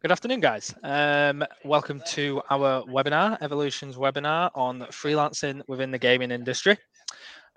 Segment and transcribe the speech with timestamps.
[0.00, 0.72] Good afternoon, guys.
[0.84, 6.78] Um, welcome to our webinar, Evolution's webinar on freelancing within the gaming industry.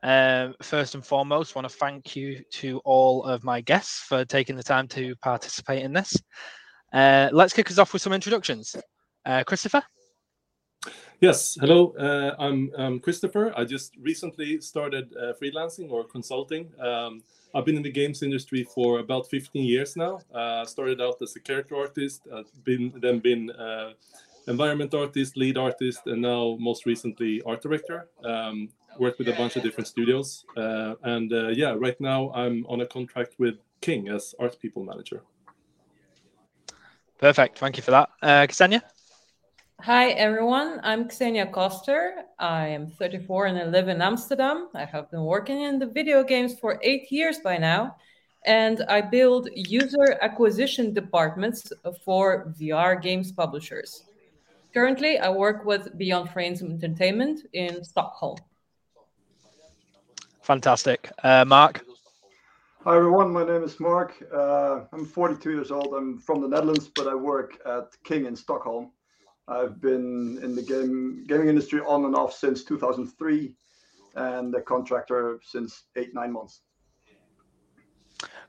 [0.01, 4.55] Um, first and foremost, want to thank you to all of my guests for taking
[4.55, 6.17] the time to participate in this.
[6.91, 8.75] Uh, let's kick us off with some introductions.
[9.23, 9.83] Uh, Kristofer?
[11.21, 11.93] Yes, hello.
[11.99, 13.53] Uh, I'm, I'm, Kristofer.
[13.55, 16.73] I just recently started uh, freelancing or consulting.
[16.79, 17.21] Um,
[17.53, 20.21] I've been in the games industry for about 15 years now.
[20.33, 23.91] Uh, started out as a character artist, uh, been then been uh,
[24.47, 28.07] environment artist, lead artist, and now most recently art director.
[28.25, 32.81] Um, worked with a bunch of different studios, uh, and yeah, right now I'm on
[32.81, 35.21] a contract with King as art people manager.
[37.19, 37.59] Perfect.
[37.59, 38.81] Thank you for that, uh, Ksenia.
[39.83, 40.79] Hi, everyone.
[40.83, 42.25] I'm Ksenia Koster.
[42.37, 44.69] I am 34 and I live in Amsterdam.
[44.75, 47.95] I have been working in the video games for eight years by now,
[48.45, 51.73] and I build user acquisition departments
[52.05, 54.03] for VR games publishers.
[54.71, 58.37] Currently, I work with Beyond Frames Entertainment in Stockholm.
[60.43, 61.11] Fantastic.
[61.23, 61.83] Uh, Marc?
[62.83, 63.33] Hi, everyone.
[63.33, 64.13] My name is Marc.
[64.31, 65.95] Uh, I'm 42 years old.
[65.95, 68.91] I'm from the Netherlands, but I work at King in Stockholm.
[69.51, 73.53] I've been in the game gaming industry on and off since 2003,
[74.15, 76.61] and a contractor since eight nine months.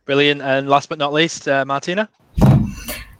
[0.04, 0.42] Brilliant.
[0.42, 2.08] And last but not least, uh, Martyna.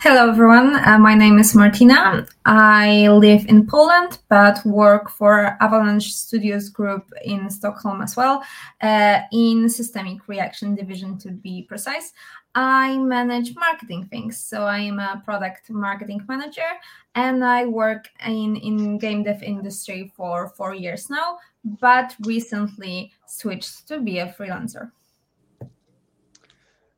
[0.03, 0.75] Hello, everyone.
[0.84, 2.28] Uh, my name is Martyna.
[2.45, 8.42] I live in Poland, but work for Avalanche Studios Group in Stockholm as well,
[8.81, 12.12] uh, in Systemic Reaction Division to be precise.
[12.56, 14.39] I manage marketing things.
[14.39, 16.72] So I am a product marketing manager
[17.14, 21.39] and I work in, in game dev industry for four years now,
[21.81, 24.91] but recently switched to be a freelancer.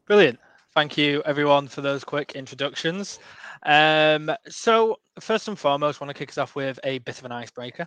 [0.07, 0.39] Brilliant.
[0.75, 3.21] Thank you everyone for those quick introductions.
[3.65, 7.25] Um, so first and foremost, I want to kick us off with a bit of
[7.25, 7.87] an icebreaker,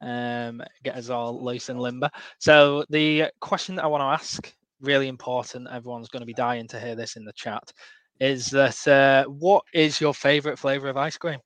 [0.00, 2.08] um, get us all loose and limber.
[2.38, 5.68] So the question that I want to ask really important.
[5.68, 7.72] Everyone's going to be dying to hear this in the chat.
[8.20, 11.40] Is that uh, what is your favorite flavor of ice cream?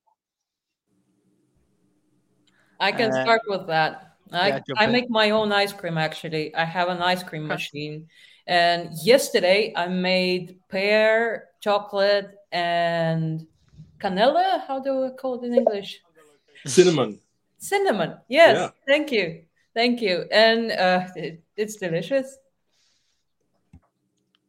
[2.80, 4.16] I can uh, start with that.
[4.32, 6.54] I, yeah, I make my own ice cream actually.
[6.54, 8.08] I have an ice cream machine.
[8.46, 13.46] And yesterday I made pear, chocolate, and
[13.98, 14.66] canela.
[14.66, 16.00] How do we call it in English?
[16.66, 17.20] Cinnamon.
[17.58, 18.16] Cinnamon.
[18.28, 18.56] Yes.
[18.56, 18.70] Yeah.
[18.86, 19.42] Thank you.
[19.74, 20.26] Thank you.
[20.30, 22.36] And uh, it, it's delicious.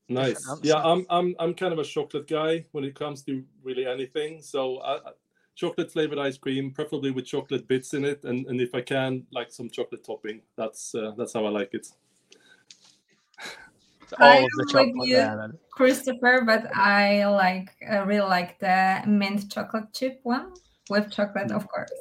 [0.10, 0.46] Nice.
[0.62, 4.42] Yeah, I'm I'm I'm kind of a chocolate guy when it comes to really anything.
[4.42, 5.12] So uh,
[5.56, 9.26] chocolate flavored ice cream, preferably with chocolate bits in it, and and if I can,
[9.32, 10.42] like some chocolate topping.
[10.58, 11.88] That's uh, that's how I like it.
[14.20, 20.20] I am with you, Kristofer, but I like I really like the mint chocolate chip
[20.24, 20.54] one
[20.90, 21.92] with chocolate, of course.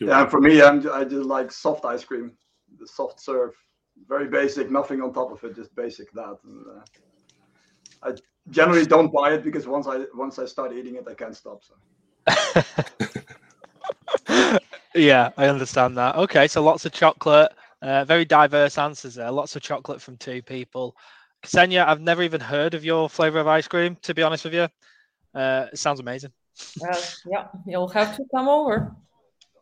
[0.00, 2.32] Yeah, for me, I'm I just like soft ice cream,
[2.78, 3.54] the soft serve
[4.06, 6.36] very basic, nothing on top of it, just basic that.
[6.44, 6.80] And, uh,
[8.02, 8.12] I
[8.50, 11.62] generally don't buy it because once I once I start eating it, I can't stop.
[11.64, 11.74] So.
[14.94, 16.16] yeah, I understand that.
[16.16, 17.52] Okay, so lots of chocolate,
[17.82, 19.30] uh, very diverse answers there.
[19.30, 20.96] Lots of chocolate from two people.
[21.44, 23.96] Ksenia, I've never even heard of your flavor of ice cream.
[24.02, 24.68] To be honest with you,
[25.34, 26.32] uh, it sounds amazing.
[26.82, 27.00] Uh,
[27.30, 28.94] yeah, you'll have to come over.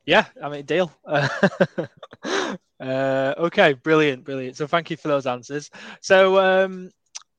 [0.06, 0.92] Yeah, I mean, deal.
[2.78, 4.56] Uh, okay, brilliant, brilliant.
[4.56, 5.70] So thank you for those answers.
[6.00, 6.90] So um,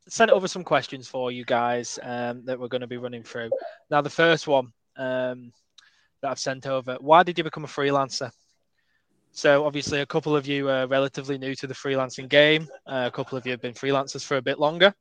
[0.07, 3.51] sent over some questions for you guys um, that we're going to be running through.
[3.89, 5.51] Now, the first one um,
[6.21, 8.31] that I've sent over: Why did you become a freelancer?
[9.37, 12.67] So obviously, a couple of you are relatively new to the freelancing game.
[12.87, 14.91] Uh, a couple of you have been freelancers for a bit longer.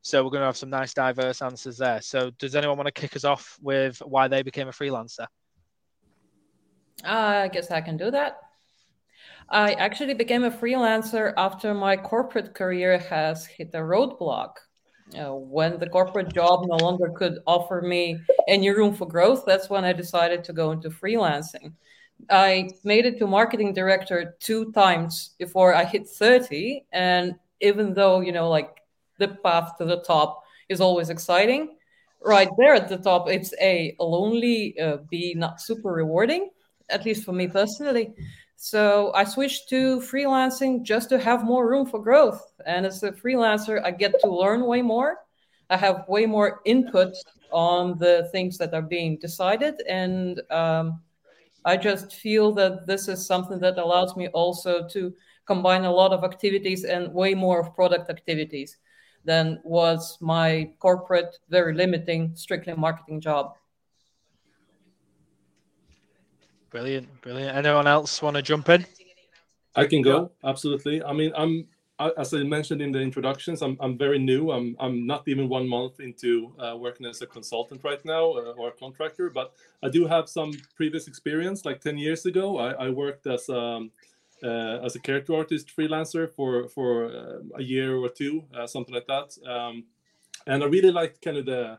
[0.00, 2.00] So we're going to have some nice, diverse answers there.
[2.00, 5.26] So does anyone want to kick us off with why they became a freelancer?
[7.04, 8.38] Uh, I guess I can do that.
[9.50, 14.52] I actually became a freelancer after my corporate career has hit a roadblock.
[15.14, 19.84] When the corporate job no longer could offer me any room for growth, that's when
[19.84, 21.74] I decided to go into freelancing.
[22.30, 26.84] I made it to marketing director two times before I hit 30.
[26.92, 28.76] And even though, you know, like
[29.18, 31.76] the path to the top is always exciting,
[32.20, 36.50] right there at the top, it's A, lonely, uh, B, not super rewarding,
[36.88, 38.14] at least for me personally.
[38.56, 42.52] So I switched to freelancing just to have more room for growth.
[42.64, 45.18] And as a freelancer, I get to learn way more.
[45.68, 47.14] I have way more input
[47.50, 49.82] on the things that are being decided.
[49.88, 51.00] And um,
[51.64, 55.14] I just feel that this is something that allows me also to
[55.46, 58.78] combine a lot of activities and way more of product activities.
[59.24, 63.56] than was my corporate, very limiting, strictly marketing job.
[66.70, 67.56] Brilliant, brilliant.
[67.56, 68.86] Anyone else want to jump in?
[69.76, 70.32] I can go.
[70.44, 71.02] Absolutely.
[71.04, 71.68] I mean, I'm
[72.16, 74.50] as I mentioned in the introductions, I'm, I'm very new.
[74.50, 78.54] I'm, I'm not even one month into uh, working as a consultant right now uh,
[78.56, 79.52] or a contractor, but
[79.82, 81.64] I do have some previous experience.
[81.64, 83.90] Like 10 years ago, I, I worked as um,
[84.42, 88.94] uh, as a character artist freelancer for for uh, a year or two, uh, something
[88.94, 89.36] like that.
[89.48, 89.84] Um,
[90.46, 91.78] and I really liked kind of the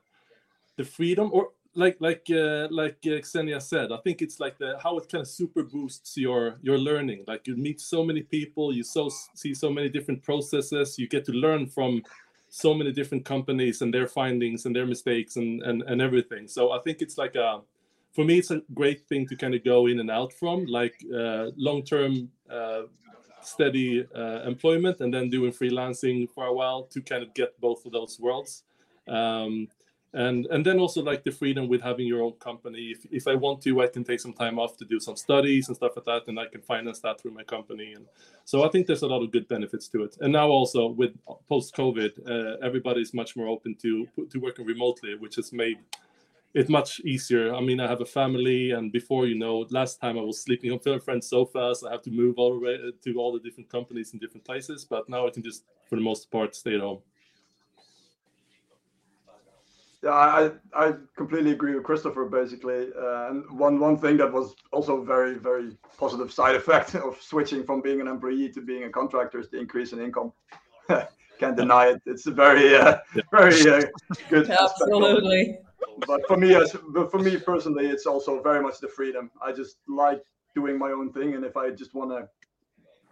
[0.78, 4.78] the freedom, or like like uh, like uh, Ksenia said, I think it's like the
[4.82, 7.24] how it kind of super boosts your your learning.
[7.28, 11.26] Like you meet so many people, you so see so many different processes, you get
[11.26, 12.04] to learn from
[12.50, 16.48] so many different companies and their findings and their mistakes and and, and everything.
[16.48, 17.62] So I think it's like a
[18.12, 20.96] for me it's a great thing to kind of go in and out from like
[21.14, 22.84] uh, long term uh,
[23.42, 27.86] steady uh, employment and then doing freelancing for a while to kind of get both
[27.86, 28.64] of those worlds.
[29.08, 29.68] Um,
[30.14, 32.92] and and then also like the freedom with having your own company.
[32.92, 35.68] If, if i want to i can take some time off to do some studies
[35.68, 37.94] and stuff like that and i can finance that through my company.
[37.94, 38.06] And
[38.46, 40.18] so i think there's a lot of good benefits to it.
[40.22, 41.14] And now also with
[41.50, 45.78] post covid uh, everybody's much more open to to working remotely which has made
[46.54, 47.56] it much easier.
[47.56, 50.72] I mean i have a family and before you know last time i was sleeping
[50.72, 54.14] on friends sofas i have to move all the way to all the different companies
[54.14, 57.02] in different places but now i can just for the most part stay at home
[60.04, 62.30] yeah, I I completely agree with Kristofer.
[62.30, 67.22] Basically, uh, and one one thing that was also very very positive side effect of
[67.22, 70.34] switching from being an employee to being a contractor is the increase in income.
[71.40, 72.02] Can't deny it.
[72.06, 72.98] It's a very uh,
[73.32, 73.84] very uh,
[74.30, 74.50] good.
[74.66, 75.60] Absolutely.
[76.06, 79.32] But for me, as but for me personally, it's also very much the freedom.
[79.42, 80.22] I just like
[80.54, 82.28] doing my own thing, and if I just want to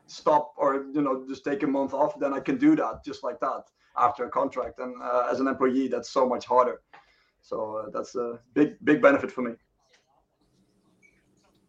[0.07, 3.23] stop or you know just take a month off, then I can do that just
[3.23, 3.63] like that
[3.97, 4.79] after a contract.
[4.79, 6.81] And uh, as an employee, that's so much harder.
[7.41, 9.53] So uh, that's a big, big benefit for me.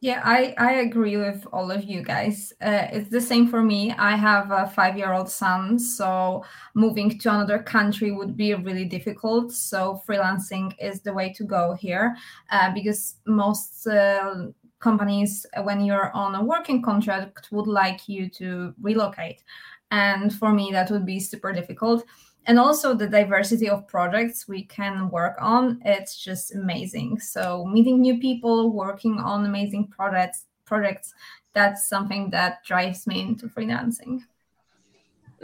[0.02, 2.52] Yeah, I, I agree with all of you guys.
[2.60, 3.92] Uh, it's the same for me.
[3.92, 8.84] I have a five year old son, so moving to another country would be really
[8.84, 9.52] difficult.
[9.52, 12.16] So, freelancing is the way to go here
[12.50, 14.46] uh, because most uh,
[14.80, 19.44] companies, when you're on a working contract, would like you to relocate
[19.92, 22.04] and for me that would be super difficult.
[22.46, 27.20] And also the diversity of projects we can work on it's just amazing.
[27.20, 31.14] So meeting new people working on amazing projects projects
[31.54, 34.22] that's something that drives me into freelancing.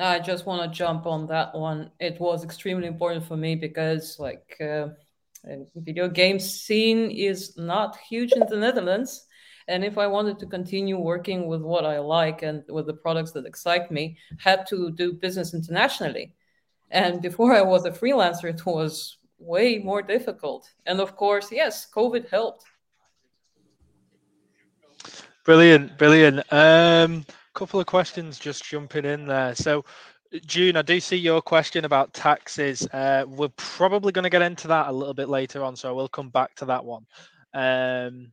[0.00, 1.90] I just want to jump on that one.
[2.00, 4.88] It was extremely important for me because like uh,
[5.74, 9.27] video game scene is not huge in the netherlands
[9.68, 13.32] and if I wanted to continue working with what I like and with the products
[13.32, 16.34] that excite me, had to do business internationally.
[16.90, 20.70] And before I was a freelancer, it was way more difficult.
[20.86, 22.64] And of course, yes, COVID helped.
[25.44, 26.52] Brilliant, brilliant.
[26.52, 27.24] Um,
[27.58, 29.54] couple of questions just jumping in there.
[29.54, 29.84] So,
[30.46, 32.86] June, I do see your question about taxes.
[32.92, 35.92] Uh, we're probably going to get into that a little bit later on, so I
[35.92, 37.04] will come back to that one.
[37.54, 38.32] Um,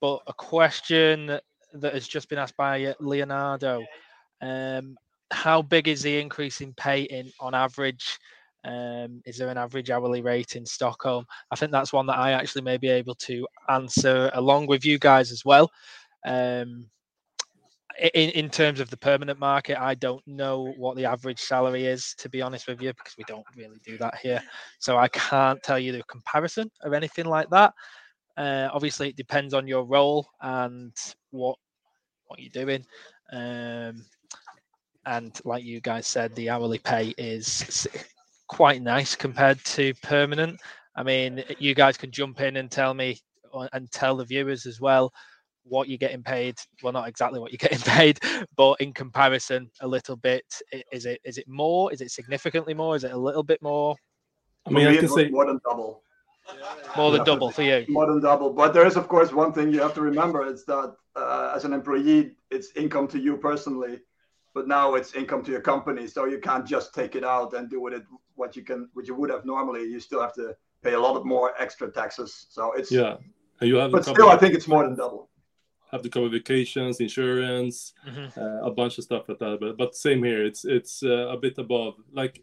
[0.00, 1.38] but a question
[1.74, 3.84] that has just been asked by Leonardo:
[4.42, 4.96] um,
[5.30, 8.18] How big is the increase in pay in on average?
[8.64, 11.24] Um, is there an average hourly rate in Stockholm?
[11.50, 14.98] I think that's one that I actually may be able to answer along with you
[14.98, 15.70] guys as well.
[16.26, 16.90] Um,
[18.14, 22.14] in, in terms of the permanent market, I don't know what the average salary is,
[22.18, 24.42] to be honest with you, because we don't really do that here.
[24.78, 27.74] So I can't tell you the comparison or anything like that.
[28.36, 30.92] Uh, obviously, it depends on your role and
[31.30, 31.56] what
[32.26, 32.84] what you're doing.
[33.32, 34.04] Um,
[35.06, 37.86] and like you guys said, the hourly pay is
[38.48, 40.60] quite nice compared to permanent.
[40.96, 43.18] I mean, you guys can jump in and tell me
[43.54, 45.12] uh, and tell the viewers as well
[45.64, 46.56] what you're getting paid.
[46.82, 48.18] Well, not exactly what you're getting paid,
[48.56, 50.44] but in comparison, a little bit.
[50.92, 51.92] Is it is it more?
[51.92, 52.96] Is it significantly more?
[52.96, 53.96] Is it a little bit more?
[54.66, 56.02] I mean, I can say more than double.
[56.96, 57.84] More than double for you.
[57.88, 58.52] More than double.
[58.52, 61.64] But there is, of course, one thing you have to remember: it's that uh, as
[61.64, 64.00] an employee, it's income to you personally,
[64.54, 66.06] but now it's income to your company.
[66.06, 68.02] So you can't just take it out and do with it
[68.34, 69.84] what you can, what you would have normally.
[69.84, 72.46] You still have to pay a lot of more extra taxes.
[72.50, 73.16] So it's yeah.
[73.60, 75.28] You have, but still, I think it's more than double.
[75.92, 78.40] Have to cover vacations, insurance, mm-hmm.
[78.40, 79.58] uh, a bunch of stuff like that.
[79.60, 80.44] But but same here.
[80.44, 81.94] It's it's uh, a bit above.
[82.12, 82.42] Like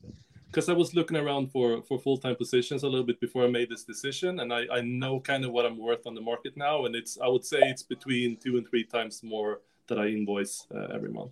[0.50, 3.48] because I was looking around for for full time positions a little bit before I
[3.48, 6.58] made this decision, and I I know kind of what I'm worth on the market
[6.58, 10.08] now, and it's I would say it's between two and three times more that I
[10.08, 11.32] invoice uh, every month.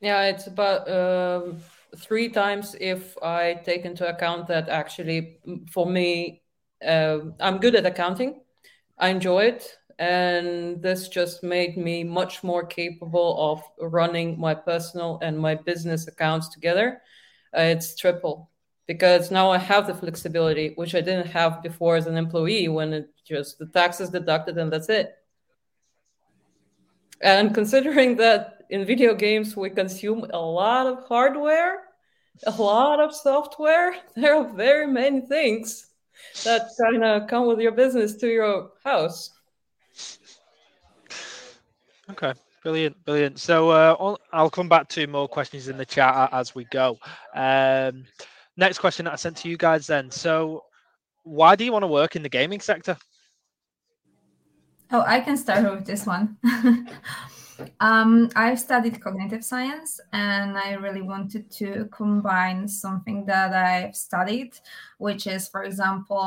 [0.00, 1.58] Yeah, it's about um,
[1.96, 5.38] three times if I take into account that actually,
[5.70, 6.42] for me,
[6.84, 8.40] uh, I'm good at accounting.
[8.98, 9.76] I enjoy it.
[9.98, 16.08] And this just made me much more capable of running my personal and my business
[16.08, 17.02] accounts together.
[17.56, 18.50] Uh, it's triple
[18.86, 22.92] because now I have the flexibility, which I didn't have before as an employee when
[22.92, 25.14] it just the taxes deducted and that's it.
[27.20, 31.84] And considering that in video games we consume a lot of hardware,
[32.46, 35.86] a lot of software, there are very many things
[36.44, 39.30] that kind of come with your business to your house.
[42.10, 43.38] Okay, brilliant, brilliant.
[43.38, 46.98] So uh, I'll come back to more questions in the chat as we go.
[47.34, 48.04] Um,
[48.56, 50.10] next question that I sent to you guys then.
[50.10, 50.64] So,
[51.24, 52.96] why do you want to work in the gaming sector?
[54.90, 56.36] Oh, I can start with this one.
[57.80, 64.58] um, I've studied cognitive science and I really wanted to combine something that I've studied,
[64.98, 66.18] which is, for example,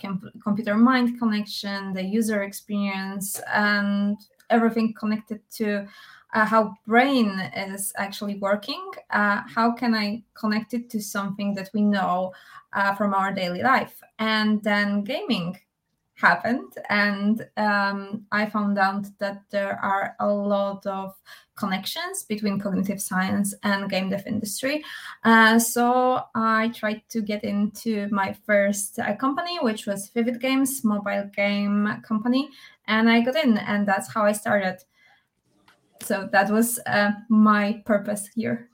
[0.00, 4.18] com- computer mind connection, the user experience, and
[4.52, 5.86] everything connected to
[6.34, 8.90] uh, how brain is actually working.
[9.10, 12.32] Uh, how can I connect it to something that we know
[12.72, 14.00] uh, from our daily life?
[14.18, 15.58] And then gaming
[16.22, 21.14] happened and um, i found out that there are a lot of
[21.56, 24.84] connections between cognitive science and game dev industry
[25.24, 30.84] uh, so i tried to get into my first uh, company which was vivid games
[30.84, 32.48] mobile game company
[32.92, 34.76] and i got in and that's how i started
[36.02, 38.68] so that was uh, my purpose here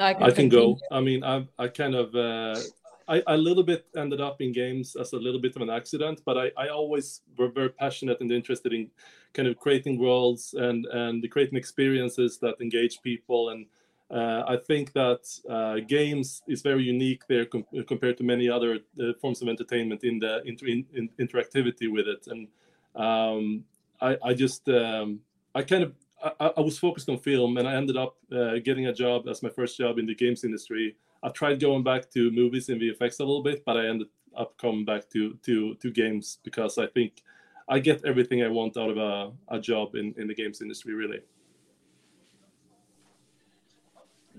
[0.00, 0.78] I can, I can go.
[0.90, 2.60] I mean, I I kind of uh,
[3.08, 6.20] I a little bit ended up in games as a little bit of an accident,
[6.24, 8.90] but I, I always were very passionate and interested in
[9.34, 13.50] kind of creating worlds and and creating experiences that engage people.
[13.50, 13.66] And
[14.10, 18.78] uh, I think that uh, games is very unique there com- compared to many other
[19.00, 22.26] uh, forms of entertainment in the inter- in, interactivity with it.
[22.26, 22.48] And
[22.94, 23.64] um,
[24.00, 25.20] I, I just um,
[25.54, 25.94] I kind of
[26.40, 29.42] I, I, was focused on film, and I ended up uh, getting a job as
[29.42, 33.20] my first job in the games industry I tried going back to movies and VFX
[33.20, 36.86] a little bit, but I ended up coming back to to to games because I
[36.86, 37.22] think
[37.68, 40.94] I get everything I want out of a, a job in, in the games industry
[40.94, 41.20] really.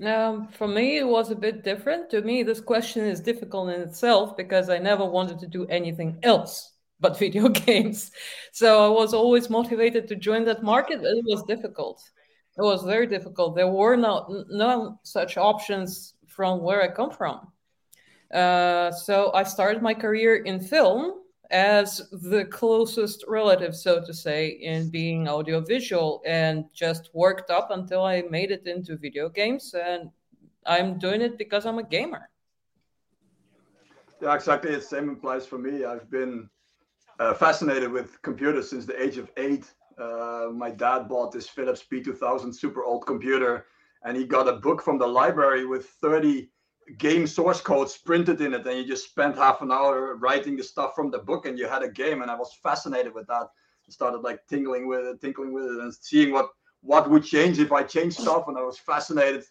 [0.06, 2.10] Um, for me, it was a bit different.
[2.12, 6.20] To me, this question is difficult in itself because I never wanted to do anything
[6.24, 8.12] else but video games.
[8.52, 11.02] So I was always motivated to join that market.
[11.04, 12.02] It was difficult.
[12.58, 13.56] It was very difficult.
[13.56, 17.52] There were no no such options from where I come from.
[18.34, 24.48] Uh, so I started my career in film as the closest relative, so to say,
[24.48, 29.74] in being audiovisual, and just worked up until I made it into video games.
[29.74, 30.10] And
[30.66, 32.30] I'm doing it because I'm a gamer.
[34.22, 34.76] Yeah, exactly.
[34.76, 35.86] The same applies for me.
[35.86, 36.50] I've been
[37.20, 39.72] uh, fascinated with computers since the age of eight.
[39.98, 43.66] Uh, my dad bought this Philips P2000 super old computer
[44.04, 46.50] and he got a book from the library with 30
[46.98, 50.64] game source codes printed in it and you just spent half an hour writing the
[50.64, 53.48] stuff from the book and you had a game and i was fascinated with that.
[53.88, 56.50] I started like tingling with it tinkling with it and seeing what
[56.82, 59.44] what would change if i changed stuff and i was fascinated.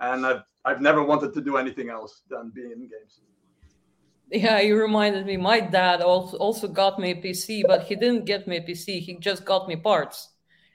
[0.00, 3.20] And i've, I've never wanted to do anything else than being in games.
[4.30, 5.36] Yeah you reminded me.
[5.36, 9.00] My dad also also got me a pc but he didn't get me a pc
[9.00, 10.30] he just got me parts.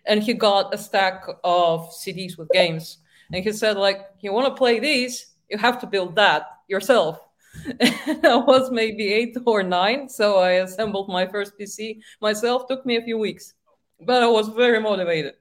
[0.06, 3.00] And he got a stack of cds with games.
[3.34, 7.20] And he said like you want to play these you have to build that yourself
[7.82, 12.96] i was maybe eight or nine so i assembled my first pc myself took me
[12.98, 13.54] a few weeks
[14.00, 15.34] but i was very motivated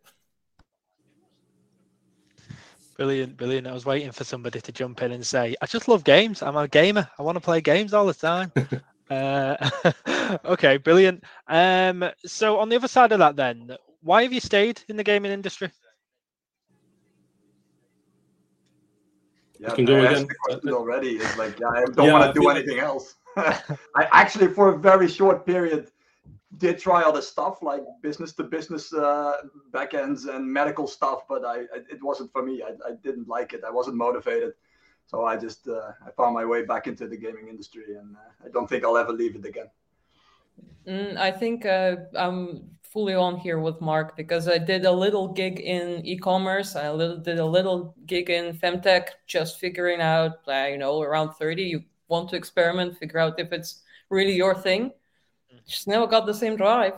[3.00, 3.66] Brilliant, brilliant.
[3.66, 6.42] I was waiting for somebody to jump in and say, I just love games.
[6.42, 7.08] I'm a gamer.
[7.18, 8.52] I want to play games all the time.
[9.10, 11.24] uh, okay, brilliant.
[11.48, 15.02] Um, so, on the other side of that, then, why have you stayed in the
[15.02, 15.70] gaming industry?
[19.60, 20.26] Yeah, can go I again.
[20.62, 21.16] The already.
[21.16, 22.86] It's like yeah, I don't yeah, want to do anything like...
[22.86, 23.16] else.
[23.36, 25.90] I actually, for a very short period,
[26.56, 29.34] did try other stuff like business to business uh,
[29.70, 32.62] backends and medical stuff, but I, I it wasn't for me.
[32.62, 33.62] I, I, didn't like it.
[33.66, 34.54] I wasn't motivated,
[35.06, 38.46] so I just uh, I found my way back into the gaming industry, and uh,
[38.46, 39.70] I don't think I'll ever leave it again.
[40.88, 45.28] Mm, I think uh, I'm fully on here with Marc because I did a little
[45.28, 46.76] gig in e-commerce.
[46.76, 51.34] I little, did a little gig in femtech, just figuring out, uh, you know, around
[51.34, 54.92] 30, you want to experiment, figure out if it's really your thing.
[55.66, 56.94] Just never got the same drive.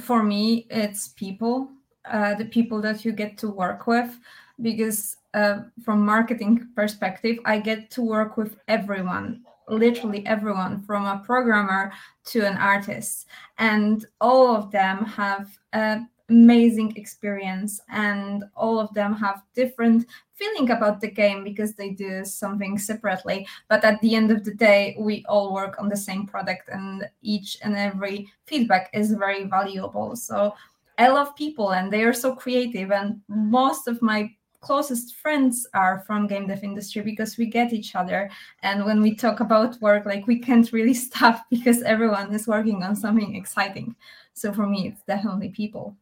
[0.00, 1.68] For me, it's people.
[2.04, 4.18] uh, the people that you get to work with
[4.60, 11.22] because uh, from marketing perspective i get to work with everyone literally everyone from a
[11.24, 11.92] programmer
[12.24, 13.26] to an artist.
[13.58, 20.70] And all of them have an amazing experience and all of them have different feeling
[20.70, 23.46] about the game because they do something separately.
[23.68, 27.08] But at the end of the day we all work on the same product and
[27.20, 30.16] each and every feedback is very valuable.
[30.16, 30.54] So
[30.98, 34.30] i love people and they are so creative and most of my
[34.62, 38.30] closest friends are from game dev industry because we get each other.
[38.62, 42.82] And when we talk about work like we can't really stop because everyone is working
[42.82, 43.94] on something exciting.
[44.32, 45.96] So for me it's definitely people.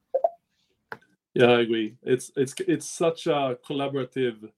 [1.34, 1.96] Yeah i agree.
[2.02, 4.50] It's it's it's such a collaborative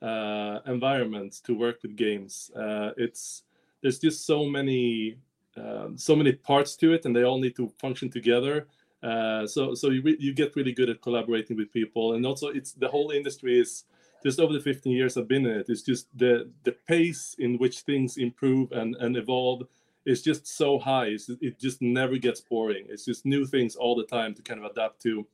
[0.00, 2.50] uh, environment to work with games.
[2.54, 3.42] Uh, it's
[3.82, 5.18] there's just so many
[5.56, 8.66] uh, so many parts to it and they all need to function together
[9.02, 12.72] uh, so so you, you get really good at collaborating with people, and also it's
[12.72, 13.84] the whole industry is
[14.24, 15.66] just over the 15 years I've been in it.
[15.68, 19.62] It's just the the pace in which things improve and and evolve
[20.04, 21.06] is just so high.
[21.06, 22.86] It's, it just never gets boring.
[22.88, 25.26] It's just new things all the time to kind of adapt to.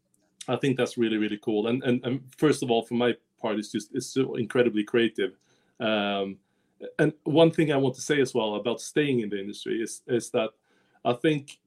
[0.46, 1.68] I think that's really really cool.
[1.68, 5.38] And and, and first of all, for my part, it's just it's so incredibly creative.
[5.80, 6.36] Um,
[6.98, 10.02] and one thing I want to say as well about staying in the industry is
[10.06, 10.50] is that
[11.02, 11.58] I think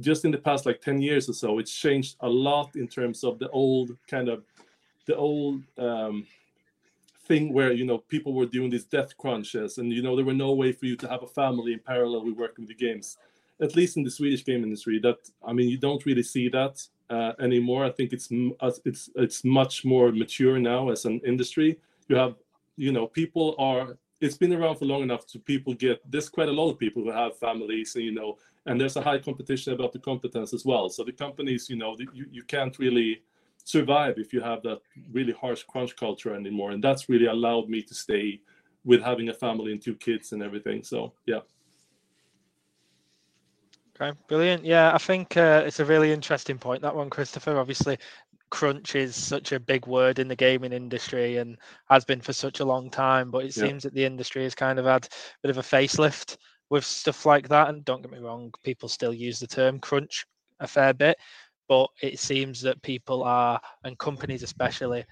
[0.00, 3.24] just in the past like 10 years or so it's changed a lot in terms
[3.24, 4.44] of the old kind of
[5.06, 6.26] the old um,
[7.26, 10.32] thing where you know people were doing these death crunches and you know there were
[10.32, 13.18] no way for you to have a family in parallel with working the games
[13.60, 16.80] at least in the swedish game industry that i mean you don't really see that
[17.10, 17.84] uh, anymore.
[17.84, 18.28] I think it's
[18.84, 21.78] it's it's much more mature now as an industry.
[22.08, 22.34] You have
[22.76, 26.48] you know people are it's been around for long enough to people get there's quite
[26.48, 29.72] a lot of people who have families and you know and there's a high competition
[29.72, 30.88] about the competence as well.
[30.88, 33.22] So the companies you know you, you can't really
[33.64, 34.80] survive if you have that
[35.12, 36.70] really harsh crunch culture anymore.
[36.70, 38.40] And that's really allowed me to stay
[38.84, 40.82] with having a family and two kids and everything.
[40.82, 41.40] So yeah.
[44.00, 44.64] Okay brilliant.
[44.64, 47.56] Yeah i think uh, it's a really interesting point that one Kristofer.
[47.56, 47.98] Obviously
[48.50, 51.58] crunch is such a big word in the gaming industry and
[51.90, 53.64] has been for such a long time but it yeah.
[53.64, 55.08] seems that the industry has kind of had a
[55.42, 56.36] bit of a facelift
[56.70, 57.68] with stuff like that.
[57.68, 60.26] And don't get me wrong, people still use the term crunch
[60.60, 61.16] a fair bit,
[61.68, 65.04] but it seems that people are, and companies especially,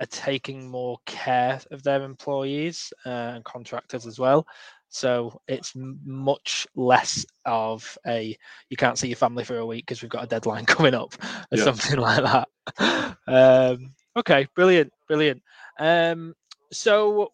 [0.00, 4.46] are taking more care of their employees uh, and contractors as well.
[4.90, 8.36] So it's much less of a
[8.68, 11.14] you can't see your family for a week because we've got a deadline coming up
[11.50, 11.64] or yeah.
[11.64, 13.16] something like that.
[13.26, 15.42] Um, okay, brilliant, brilliant.
[15.78, 16.34] Um,
[16.72, 17.32] so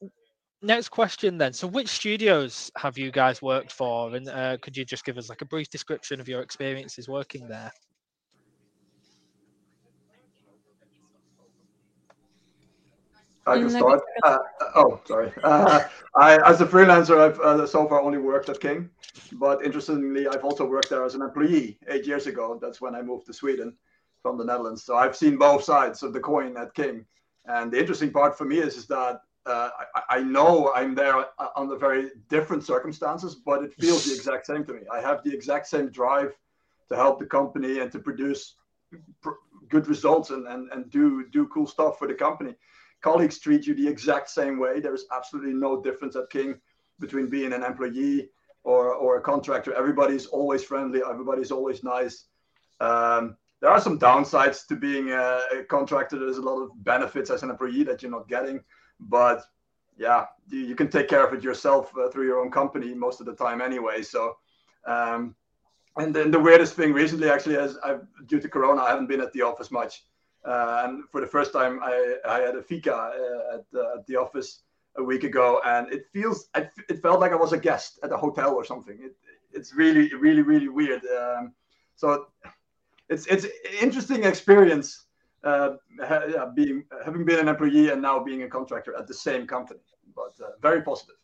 [0.62, 1.52] next question then.
[1.52, 5.28] So, which studios have you guys worked for, and uh, could you just give us
[5.28, 7.72] like a brief description of your experiences working there?
[13.46, 14.02] I can start.
[14.24, 14.38] Uh,
[14.74, 15.32] oh, sorry.
[15.44, 15.84] Uh,
[16.16, 18.90] I, as a freelancer, I've uh, so far only worked at King,
[19.32, 22.58] but interestingly, I've also worked there as an employee eight years ago.
[22.60, 23.76] That's when I moved to Sweden
[24.22, 24.82] from the Netherlands.
[24.82, 27.06] So I've seen both sides of the coin at King.
[27.44, 31.16] And the interesting part for me is, is that uh, I, I, know I'm there
[31.16, 34.80] uh, under very different circumstances, but it feels the exact same to me.
[34.92, 36.32] I have the exact same drive
[36.88, 38.56] to help the company and to produce
[39.22, 42.56] pr- good results and, and, and do, do cool stuff for the company.
[43.02, 44.80] Colleagues treat you the exact same way.
[44.80, 46.60] There is absolutely no difference at King
[46.98, 48.30] between being an employee
[48.64, 49.74] or, or a contractor.
[49.74, 52.26] Everybody's always friendly, everybody's always nice.
[52.80, 56.18] Um, there are some downsides to being a, a contractor.
[56.18, 58.60] There's a lot of benefits as an employee that you're not getting
[59.00, 59.44] but
[59.96, 63.20] yeah, you, you can take care of it yourself uh, through your own company most
[63.20, 64.02] of the time anyway.
[64.02, 64.36] So,
[64.86, 65.34] um,
[65.96, 69.20] and then the weirdest thing recently actually is I've, due to Corona, I haven't been
[69.20, 70.04] at the office much.
[70.46, 74.06] Uh, and for the first time, I, I had a fika uh, at, uh, at
[74.06, 74.62] the office
[74.96, 78.16] a week ago, and it feels it felt like I was a guest at a
[78.16, 78.98] hotel or something.
[79.02, 79.14] It,
[79.52, 81.02] it's really, really, really weird.
[81.04, 81.52] Um,
[81.96, 82.28] so
[83.08, 83.46] it's it's
[83.80, 85.06] interesting experience
[85.44, 89.46] uh, yeah, being having been an employee and now being a contractor at the same
[89.46, 89.80] company,
[90.14, 91.16] but uh, very positive.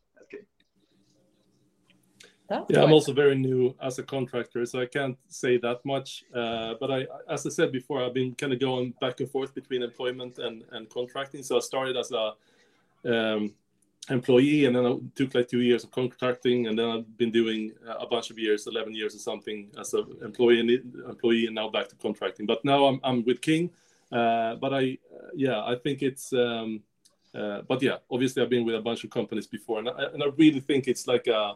[2.69, 6.25] Yeah, I'm also very new as a contractor, so I can't say that much.
[6.35, 9.55] Uh, but I, as I said before, I've been kind of going back and forth
[9.55, 11.43] between employment and, and contracting.
[11.43, 12.35] So I started as a
[13.05, 13.55] um,
[14.11, 17.73] employee, and then I took like two years of contracting, and then I've been doing
[17.87, 21.89] a bunch of years, 11 years or something, as an employee, employee, and now back
[21.89, 22.47] to contracting.
[22.47, 23.71] But now I'm, I'm with King
[24.13, 24.99] uh, but I,
[25.35, 26.33] yeah, I think it's.
[26.33, 26.83] Um,
[27.35, 30.23] uh, but yeah, obviously I've been with a bunch of companies before, and I, and
[30.23, 31.55] I really think it's like a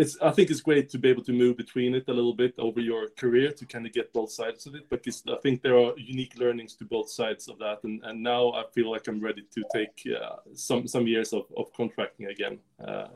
[0.00, 2.54] it's I think it's great to be able to move between it a little bit
[2.58, 4.88] over your career to kind of get both sides of it.
[4.88, 8.52] Because I think there are unique learnings to both sides of that, and, and now
[8.52, 12.58] I feel like I'm ready to take uh, some some years of, of contracting again.
[12.82, 13.08] Uh,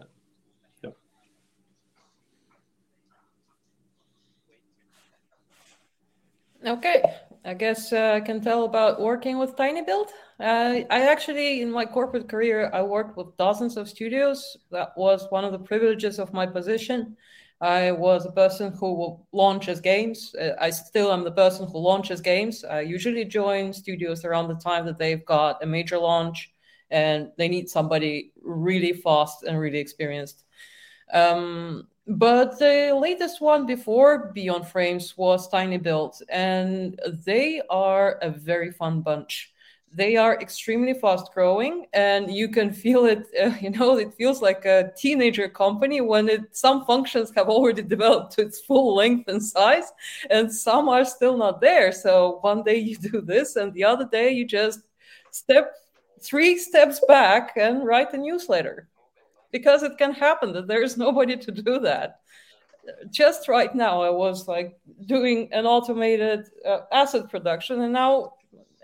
[0.83, 0.90] yeah.
[6.66, 7.03] Okay,
[7.44, 10.09] I guess uh, I can tell about working with tinyBuild.
[10.40, 14.57] Uh, I actually, in my corporate career, I worked with dozens of studios.
[14.70, 17.16] That was one of the privileges of my position.
[17.61, 20.35] I was a person who launches games.
[20.35, 22.64] Uh, I still am the person who launches games.
[22.64, 26.50] I usually join studios around the time that they've got a major launch
[26.90, 30.44] and they need somebody really fast and really experienced.
[31.12, 38.31] Um, but the latest one before Beyond Frames was Tiny tinyBuild, and they are a
[38.31, 39.53] very fun bunch.
[39.90, 43.27] They are extremely fast growing, and you can feel it.
[43.40, 47.83] Uh, you know, it feels like a teenager company when it, some functions have already
[47.95, 49.90] developed to its full length and size,
[50.31, 51.90] and some are still not there.
[51.90, 54.81] So one day you do this, and the other day you just
[55.31, 55.73] step
[56.21, 58.88] three steps back and write a newsletter
[59.55, 62.19] because it can happen that there is nobody to do that.
[63.09, 68.33] Just right now, I was like doing an automated uh, asset production and now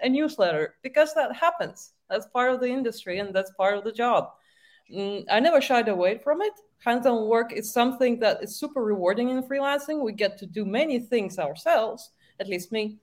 [0.01, 1.95] a newsletter because that happens.
[2.09, 4.29] That's part of the industry and that's part of the job.
[4.95, 6.53] Mm, I never shied away from it.
[6.85, 10.05] Hands on work is something that is super rewarding in freelancing.
[10.05, 12.99] We get to do many things ourselves, at least me.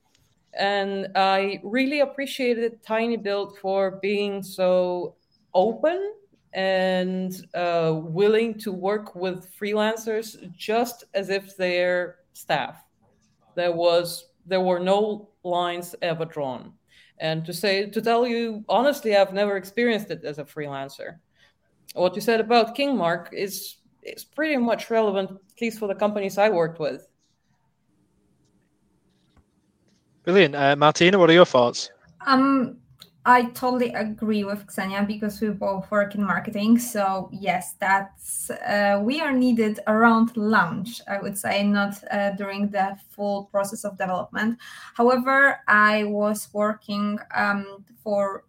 [0.54, 5.16] And I really appreciated tinyBuild for being so
[5.54, 6.14] open
[6.54, 12.84] and uh, willing to work with freelancers just as if they're staff.
[13.56, 16.74] There was there were no lines ever drawn.
[17.20, 21.18] And to say to tell you honestly, I've never experienced it as a freelancer.
[21.94, 25.96] What you said about King Marc is is pretty much relevant, at least for the
[25.96, 27.08] companies I worked with.
[30.24, 31.18] Brilliant, uh, Martyna.
[31.18, 31.90] What are your thoughts?
[32.26, 32.78] Um,
[33.28, 36.80] I totally agree with Ksenia because we both work in marketing.
[36.80, 41.02] So yes, that's uh, we are needed around launch.
[41.10, 44.60] I would say not uh, during the full process of development.
[44.94, 48.46] However, I was working um, for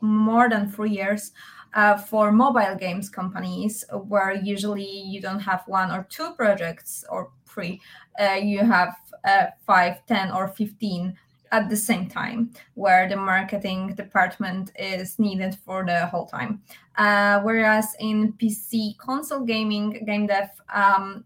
[0.00, 1.32] more than three years
[1.74, 7.32] uh, for mobile games companies, where usually you don't have one or two projects or
[7.48, 7.80] three.
[8.20, 11.16] Uh, you have uh, five, ten, or fifteen
[11.52, 16.62] at the same time, where the marketing department is needed for the whole time.
[16.96, 21.24] Uh, whereas in PC console gaming, game dev, um,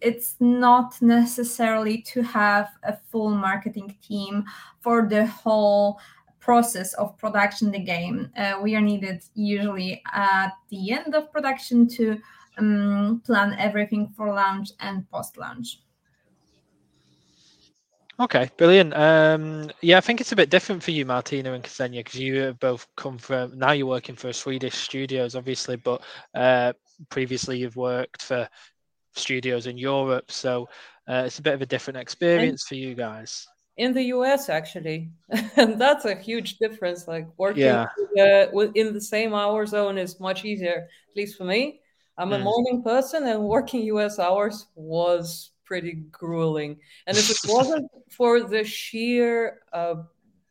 [0.00, 4.44] it's not necessarily to have a full marketing team
[4.80, 6.00] for the whole
[6.40, 8.28] process of production the game.
[8.36, 12.18] Uh, we are needed usually at the end of production to
[12.58, 15.78] um, plan everything for launch and post launch.
[18.22, 18.94] Okay, brilliant.
[18.94, 22.56] Um, yeah, I think it's a bit different for you, Martyna and Ksenia, because you
[22.60, 26.72] both come from now you're working for Swedish studios, obviously, but uh,
[27.08, 28.48] previously you've worked for
[29.16, 30.68] studios in Europe, so
[31.08, 33.48] uh, it's a bit of a different experience and for you guys.
[33.76, 35.10] In the US, actually,
[35.56, 37.08] and that's a huge difference.
[37.08, 37.88] Like working yeah.
[38.74, 41.80] in the same hour zone is much easier, at least for me.
[42.16, 42.44] I'm a mm.
[42.44, 46.78] morning person, and working US hours was pretty grueling.
[47.06, 49.94] And if it wasn't for the sheer uh,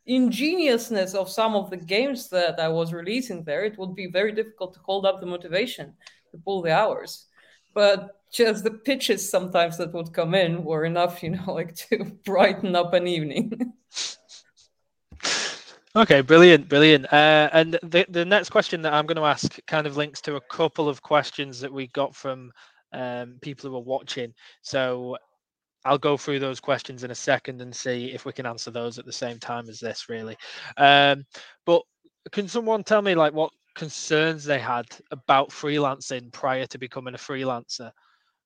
[0.06, 4.32] ingeniousness of some of the games that I was releasing there, it would be very
[4.32, 5.94] difficult to hold up the motivation
[6.30, 7.26] to pull the hours.
[7.74, 12.04] But just the pitches sometimes that would come in were enough, you know, like to
[12.24, 13.72] brighten up an evening.
[15.94, 17.12] Okay, brilliant, brilliant.
[17.12, 20.36] Uh, and the the next question that I'm going to ask kind of links to
[20.36, 22.50] a couple of questions that we got from
[22.92, 24.32] um, people who are watching.
[24.62, 25.16] So
[25.84, 28.98] I'll go through those questions in a second and see if we can answer those
[28.98, 30.36] at the same time as this, really.
[30.76, 31.24] Um,
[31.66, 31.82] but
[32.30, 37.18] can someone tell me like what concerns they had about freelancing prior to becoming a
[37.18, 37.90] freelancer?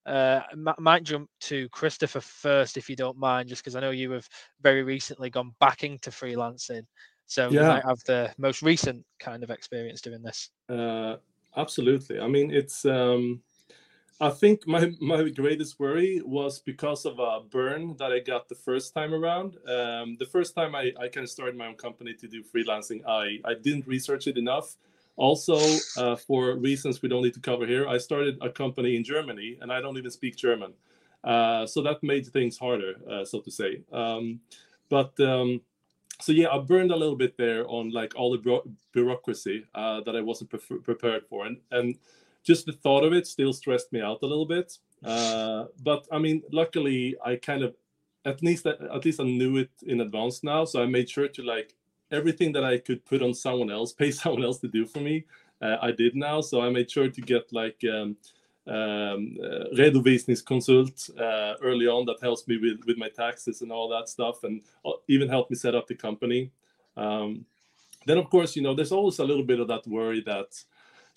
[0.07, 3.91] Uh, I might jump to Kristofer first, if you don't mind, just because I know
[3.91, 4.29] you have
[4.63, 6.83] very recently gone back into freelancing.
[7.27, 7.61] So yeah.
[7.61, 10.51] you might have the most recent kind of experience doing this.
[10.69, 11.17] Uh,
[11.57, 12.21] absolutely.
[12.21, 13.43] I mean, it's um,
[14.19, 18.55] I think my my greatest worry was because of a burn that I got the
[18.55, 19.57] first time around.
[19.69, 23.03] Um, the first time I, I kind of started my own company to do freelancing,
[23.07, 24.77] I, I didn't research it enough.
[25.17, 25.59] Also,
[25.99, 29.59] uh, for reasons we don't need to cover here, I started a company in Germany
[29.61, 30.73] and I don't even speak German.
[31.23, 33.83] Uh, so that made things harder, uh, so to say.
[33.93, 34.41] Um,
[34.89, 35.61] but um,
[36.21, 40.17] so yeah, I burned a little bit there on like all the bureaucracy uh, that
[40.17, 41.97] I wasn't pre- prepared for, and and
[42.47, 44.79] just the thought of it still stressed me out a little bit.
[45.05, 47.75] Uh, but I mean, luckily, I kind of
[48.25, 51.43] at least at least I knew it in advance now, so I made sure to
[51.43, 51.75] like
[52.11, 55.25] everything that I could put on someone else, pay someone else to do for me.
[55.61, 58.17] Uh, I did now, so I made sure to get like um,
[58.67, 63.89] um, uh, redovisningskonsult uh, early on that helps me with, with my taxes and all
[63.89, 66.51] that stuff, and uh, even helped me set up the company.
[66.97, 67.47] Um,
[68.07, 70.63] then, of course, you know, there's always a little bit of that worry that,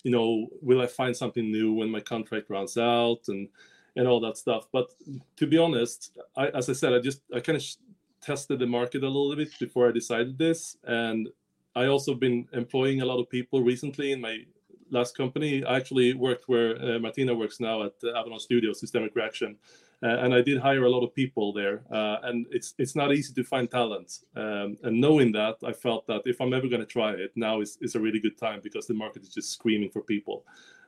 [0.02, 3.48] you know, will I find something new when my contract runs out and
[3.96, 4.68] and all that stuff.
[4.72, 4.94] But
[5.36, 7.76] to be honest, I, as I said, I just I kind of sh-
[8.20, 11.28] tested the market a little bit before I decided this, and
[11.74, 14.44] I also been employing a lot of people recently in my
[14.90, 15.64] last company.
[15.64, 19.56] I actually worked where uh, Martyna works now at uh, Avalon studio Systemic Reaction,
[20.02, 21.82] and I did hire a lot of people there.
[21.90, 24.20] Uh, and it's it's not easy to find talent.
[24.34, 27.60] Um, and knowing that, I felt that if I'm ever going to try it, now
[27.60, 30.44] is, is a really good time because the market is just screaming for people.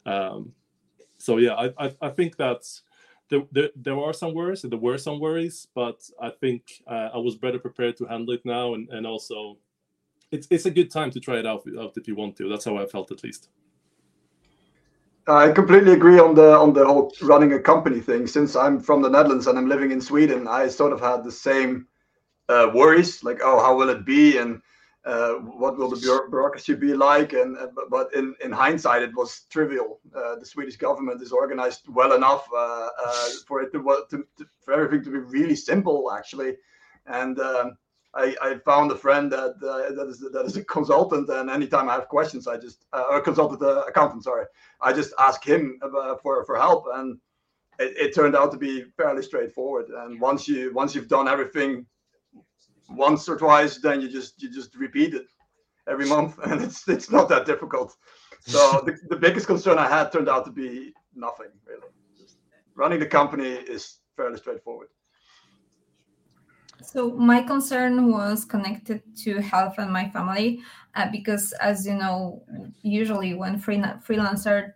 [0.06, 0.52] Um,
[1.18, 2.82] so yeah, I, I, I think that's
[3.28, 7.18] there, there, there, are some worries, there were some worries, but I think uh, I
[7.18, 9.58] was better prepared to handle it now, and, and also
[10.30, 12.48] it's it's a good time to try it out, out if you want to.
[12.48, 13.50] That's how I felt at least.
[15.28, 18.26] I completely agree on the on the whole running a company thing.
[18.26, 21.30] Since I'm from the Netherlands and I'm living in Sweden, I sort of had the
[21.30, 21.86] same
[22.48, 24.60] uh, worries, like oh, how will it be, and
[25.04, 27.34] uh, what will the bureaucracy be like?
[27.34, 30.00] And uh, but in in hindsight, it was trivial.
[30.14, 34.46] Uh, the Swedish government is organized well enough uh, uh, for it to, to, to,
[34.64, 36.56] for everything to be really simple, actually,
[37.06, 37.38] and.
[37.38, 37.76] Um,
[38.14, 41.88] I, I found a friend that uh, that is that is a consultant, and anytime
[41.88, 44.44] I have questions, I just uh, a consultant uh, accountant, sorry,
[44.80, 45.78] I just ask him
[46.22, 47.18] for for help, and
[47.78, 49.88] it, it, turned out to be fairly straightforward.
[49.88, 51.86] And once you once you've done everything
[52.90, 55.26] once or twice, then you just you just repeat it
[55.88, 57.96] every month, and it's it's not that difficult.
[58.40, 61.88] So the, the biggest concern I had turned out to be nothing really.
[62.18, 62.36] Just
[62.74, 64.88] running the company is fairly straightforward.
[66.82, 70.60] So my concern was connected to health and my family,
[70.94, 72.42] uh, because as you know,
[72.82, 74.72] usually when free, freelancer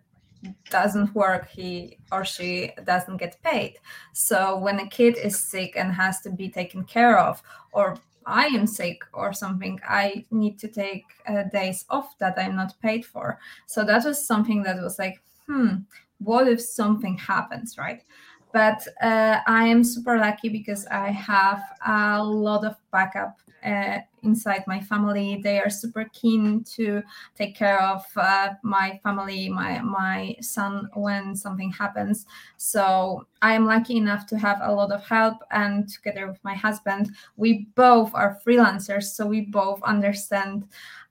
[0.69, 3.77] doesn't work, he or she doesn't get paid.
[4.13, 7.41] So when a kid is sick and has to be taken care of,
[7.71, 12.55] or I am sick or something, I need to take uh, days off that I'm
[12.55, 13.39] not paid for.
[13.65, 15.77] So that was something that was like, hmm,
[16.19, 18.03] what if something happens, right?
[18.51, 24.63] But uh, I am super lucky because I have a lot of backup uh, inside
[24.67, 25.41] my family.
[25.43, 27.01] They are super keen to
[27.35, 32.25] take care of uh, my family, my my son when something happens.
[32.57, 36.55] So I am lucky enough to have a lot of help, and together with my
[36.55, 40.67] husband, we both are freelancers, so we both understand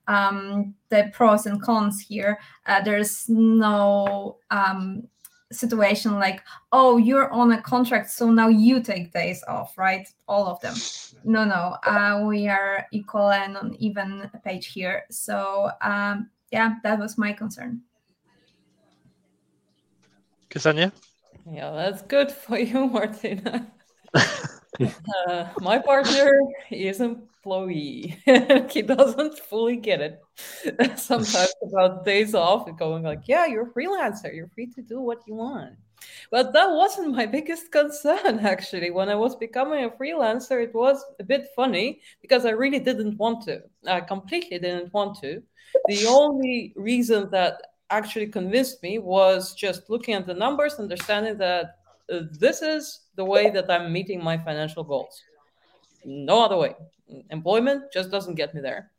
[0.07, 2.39] um, the pros and cons here.
[2.65, 5.03] Uh, there's no um,
[5.51, 10.07] situation like oh you're on a contract so now you take days off right?
[10.27, 10.75] All of them.
[11.23, 11.77] No no.
[11.83, 15.05] Uh, we are equal and on even page here.
[15.09, 17.81] So um, yeah that was my concern.
[20.49, 20.91] Ksenia?
[21.49, 23.67] yeah that's good for you Martyna.
[25.27, 28.15] Uh, my partner is employee.
[28.69, 30.21] He doesn't fully get it
[30.95, 34.33] sometimes about days off and going like yeah you're a freelancer.
[34.33, 35.75] You're free to do what you want.
[36.29, 38.91] But that wasn't my biggest concern actually.
[38.91, 43.17] When i was becoming a freelancer it was a bit funny because i really didn't
[43.17, 43.63] want to.
[43.87, 45.41] I completely didn't want to.
[45.87, 51.79] The only reason that actually convinced me was just looking at the numbers understanding that
[52.11, 55.23] uh, this is the way that i'm meeting my financial goals.
[56.05, 56.75] No other way.
[57.31, 58.91] Employment just doesn't get me there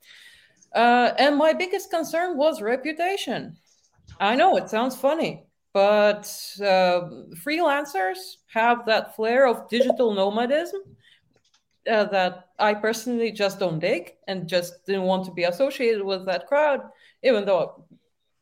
[0.75, 3.57] uh, and my biggest concern was reputation.
[4.21, 6.27] I know it sounds funny, but
[6.61, 7.09] uh,
[7.45, 8.19] freelancers
[8.53, 10.81] have that flair of digital nomadism
[11.91, 16.27] uh, that I personally just don't dig and just didn't want to be associated with
[16.27, 16.83] that crowd,
[17.23, 17.85] even though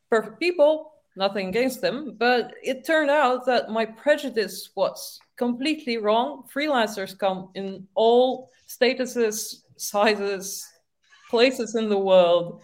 [0.09, 2.15] perfect people, nothing against them.
[2.17, 6.43] But it turned out that my prejudice was completely wrong.
[6.53, 10.67] Freelancers come in all statuses, sizes,
[11.29, 12.61] places in the world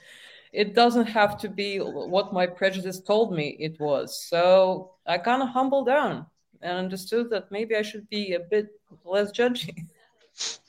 [0.53, 4.23] it doesn't have to be what my prejudice told me it was.
[4.23, 6.25] So i kind of humbled down
[6.61, 8.67] and understood that maybe i should be a bit
[9.03, 9.87] less judgy.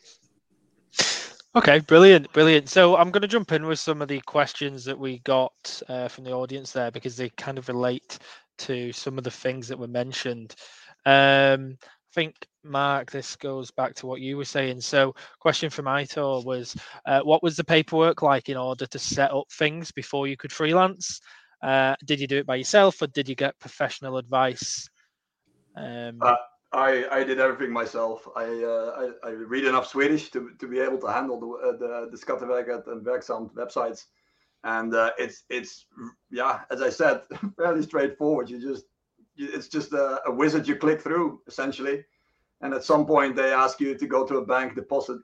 [1.57, 2.69] Okay brilliant brilliant.
[2.69, 6.09] So i'm going to jump in with some of the questions that we got uh,
[6.09, 8.19] from the audience there because they kind of relate
[8.59, 10.57] to some of the things that were mentioned.
[11.07, 11.79] Um,
[12.15, 14.81] think, Marc, this goes back to what you were saying.
[14.81, 19.33] So, question from Aitor was, uh, what was the paperwork like in order to set
[19.33, 21.21] up things before you could freelance?
[21.63, 24.89] Uh, did you do it by yourself, or did you get professional advice?
[25.77, 26.37] Um, uh,
[26.73, 28.29] I I did everything myself.
[28.37, 31.73] I, uh, I, I read enough Swedish to, to be able to handle the uh,
[31.79, 34.05] the, the Skatteverket and Verksamt websites,
[34.65, 35.87] and uh, it's it's
[36.31, 37.23] yeah, as I said,
[37.57, 38.51] fairly straightforward.
[38.51, 38.85] You just
[39.37, 42.05] it's just a, a wizard you click through essentially,
[42.61, 45.21] and at some point they ask you to go to a bank, deposit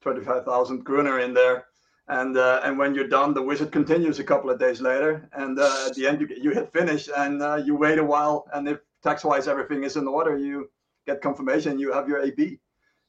[0.00, 1.66] twenty five thousand kroner in there,
[2.08, 5.58] and uh, and when you're done, the wizard continues a couple of days later, and
[5.58, 8.68] uh, at the end you you hit finish, and uh, you wait a while, and
[8.68, 10.70] if tax wise everything is in order, you
[11.06, 12.58] get confirmation, you have your AB.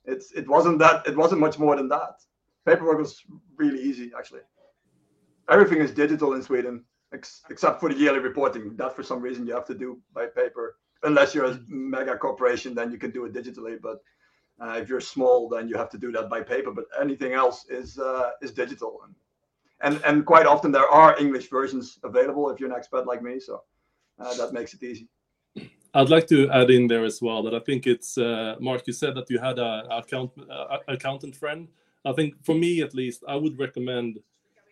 [0.06, 2.22] It's it wasn't that it wasn't much more than that.
[2.66, 3.24] Paperwork was
[3.56, 4.42] really easy actually.
[5.50, 8.76] Everything is digital in Sweden ex- except for the yearly reporting.
[8.76, 12.74] That for some reason you have to do by paper, unless you're a mega corporation,
[12.74, 13.78] then you can do it digitally.
[13.82, 14.02] But
[14.60, 16.72] uh, if you're small, then you have to do that by paper.
[16.72, 19.16] But anything else is uh, is digital, and,
[19.82, 23.40] and and quite often there are English versions available if you're an expert like me.
[23.40, 23.64] So
[24.20, 25.08] uh, that makes it easy.
[25.94, 28.86] I'd like to add in there as well that I think it's uh, Marc.
[28.86, 31.68] You said that you had a account uh, accountant friend.
[32.06, 34.20] I think for me at least, I would recommend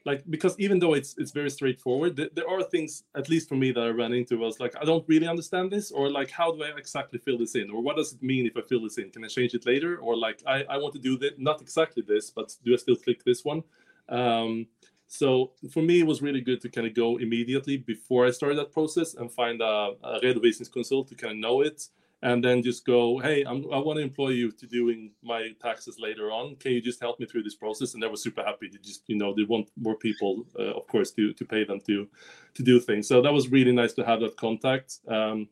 [0.05, 3.55] like because even though it's it's very straightforward th- there are things at least for
[3.55, 6.51] me that i ran into was like i don't really understand this or like how
[6.51, 7.69] do i exactly fill this in?
[7.71, 9.09] or what does it mean if i fill this in?
[9.09, 9.97] Can i change it later?
[9.97, 12.95] or like i, I want to do that not exactly this but do i still
[12.95, 13.63] click this one?
[14.07, 14.67] Um,
[15.07, 18.57] so for me it was really good to kind of go immediately before i started
[18.57, 21.87] that process and find a, a consult to kind of know it
[22.21, 25.97] and then just go, hey, I'm, i want to employ you to doing my taxes
[25.99, 26.55] later on.
[26.55, 27.93] Can you just help me through this process?
[27.93, 30.87] And they were super happy to just, you know, they want more people, uh, of
[30.87, 32.07] course, to to pay them to
[32.55, 33.07] to do things.
[33.07, 35.49] So that was really nice to have that contact um,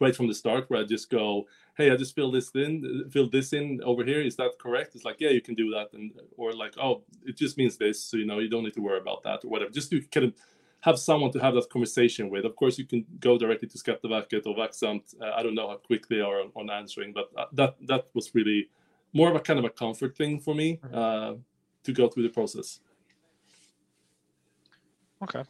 [0.00, 1.46] right from the start, where I just go,
[1.76, 4.20] hey, I just fill this in, filled this in over here.
[4.20, 4.94] Is that correct?
[4.94, 8.02] It's like, yeah, you can do that, and or like, oh, it just means this,
[8.02, 9.70] so you know, you don't need to worry about that or whatever.
[9.70, 10.34] Just to kind of
[10.82, 12.44] have someone to have that conversation with.
[12.44, 15.14] Of course, you can go directly to Skatteverket or Verksamt.
[15.20, 18.06] Uh, I don't know how quick they are on, on, answering, but uh, that that
[18.14, 18.68] was really
[19.12, 20.94] more of a kind of a comfort thing for me mm-hmm.
[20.94, 21.34] uh,
[21.84, 22.80] to go through the process.
[25.22, 25.42] Okay.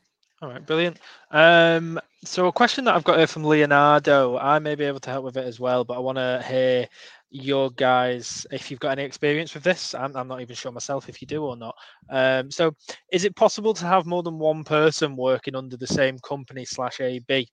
[0.43, 0.99] All right, brilliant.
[1.31, 5.11] Um, so a question that I've got here from Leonardo, I may be able to
[5.11, 6.89] help with it as well, but I want to hear
[7.31, 11.09] your guys if you've got any experience with this i'm, I'm not even sure myself
[11.09, 11.77] if you do or not.
[12.11, 12.75] Um, so
[13.13, 17.01] is it possible to have more than one person working under the same company slash
[17.01, 17.47] ab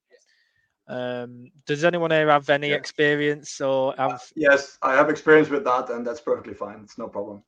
[0.90, 2.76] um, does anyone here have any yeah.
[2.76, 6.80] experience or have uh, yes i have experience with that and that's perfectly fine.
[6.84, 7.44] It's no problem.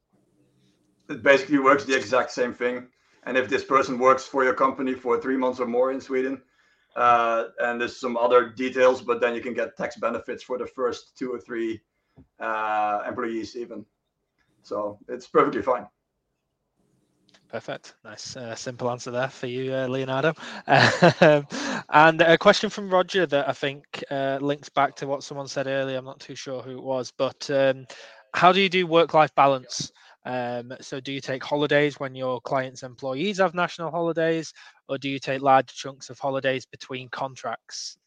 [1.09, 2.87] It basically works the exact same thing.
[3.23, 6.41] And if this person works for your company for three months or more in sweden
[6.95, 10.67] uh, and there's some other details but then you can get tax benefits for the
[10.67, 11.79] first two or three
[12.39, 13.85] uh, employees even.
[14.63, 15.87] So it's perfectly fine.
[17.49, 17.95] Perfect.
[18.03, 20.33] Nice, uh, simple answer there for you, uh, Leonardo.
[21.21, 21.47] Um,
[21.89, 25.65] and a question from Roger that I think uh, links back to what someone said
[25.65, 25.97] earlier.
[25.97, 27.87] I'm not too sure who it was, but um,
[28.33, 29.91] how do you do work-life balance?
[30.25, 34.53] Um, so, do you take holidays when your clients' employees have national holidays,
[34.87, 37.97] or do you take large chunks of holidays between contracts?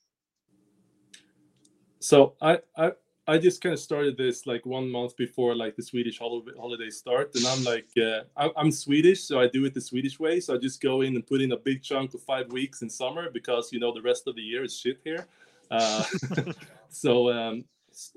[1.98, 2.92] So, I, I
[3.28, 7.34] I just kind of started this like one month before like the Swedish holiday start,
[7.36, 10.40] and I'm like, uh, I'm Swedish, so I do it the Swedish way.
[10.40, 12.90] So I just go in and put in a big chunk of five weeks in
[12.90, 15.26] summer because you know the rest of the year is shit here.
[15.70, 16.04] Uh,
[16.88, 17.64] so um,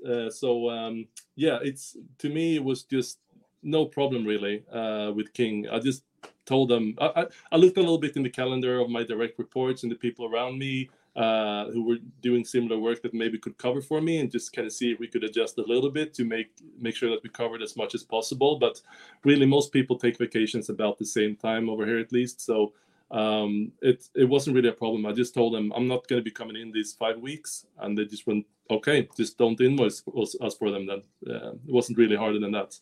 [0.08, 3.18] uh, so um, yeah, it's to me it was just
[3.62, 5.68] no problem really uh, with King.
[5.70, 6.02] I just
[6.46, 9.38] told them I, I, I looked a little bit in the calendar of my direct
[9.38, 13.56] reports and the people around me uh, who were doing similar work that maybe could
[13.56, 16.12] cover for me and just kind of see if we could adjust a little bit
[16.12, 18.58] to make make sure that we covered as much as possible.
[18.58, 18.82] But
[19.24, 22.42] really most people take vacations about the same time over here at least.
[22.42, 22.74] So
[23.10, 25.06] um, it it wasn't really a problem.
[25.06, 27.96] I just told them i'm not going to be coming in these five weeks and
[27.96, 30.02] they just went okay just don't invoice
[30.42, 31.02] us for them then.
[31.26, 32.78] Uh, it wasn't really harder than that.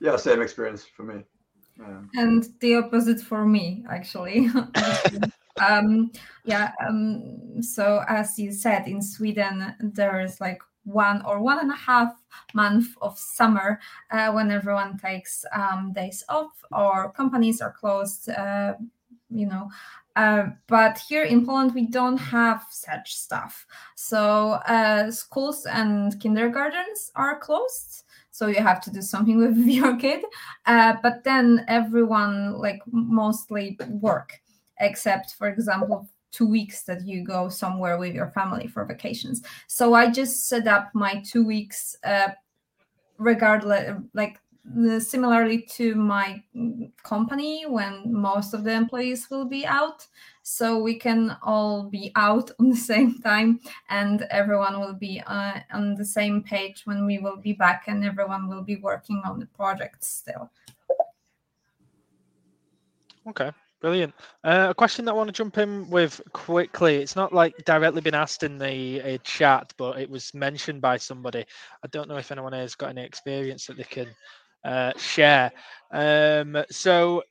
[0.00, 1.22] Yeah same experience for me
[1.78, 2.00] yeah.
[2.14, 4.48] and the opposite for me actually
[5.60, 6.10] um,
[6.44, 6.72] yeah.
[6.86, 11.76] Um, so as you said, in Sweden, there is like one or one and a
[11.76, 12.12] half
[12.54, 13.78] month of summer
[14.10, 18.28] uh, when everyone takes um, days off or companies are closed.
[18.30, 18.74] Uh,
[19.30, 19.68] you know,
[20.16, 23.66] uh, but here in Poland, we don't have such stuff.
[23.94, 28.04] So uh, schools and kindergartens are closed.
[28.38, 30.24] So you have to do something with your kid.
[30.64, 34.40] Uh, but then everyone, like mostly work
[34.80, 39.94] except for example two weeks that you go somewhere with your family for vacations so
[39.94, 42.28] i just set up my two weeks uh
[43.18, 44.38] regardless like
[44.98, 46.42] similarly to my
[47.02, 50.06] company when most of the employees will be out
[50.42, 53.60] so we can all be out on the same time
[53.90, 58.04] and everyone will be uh, on the same page when we will be back and
[58.04, 60.50] everyone will be working on the project still
[63.28, 63.50] okay
[63.80, 64.12] Brilliant.
[64.42, 66.96] Uh, a question that I want to jump in with quickly.
[66.96, 70.96] It's not like directly been asked in the uh, chat, but it was mentioned by
[70.96, 71.44] somebody.
[71.84, 74.08] I don't know if anyone has got any experience that they can
[74.64, 75.52] uh, share.
[75.92, 77.22] Um, so,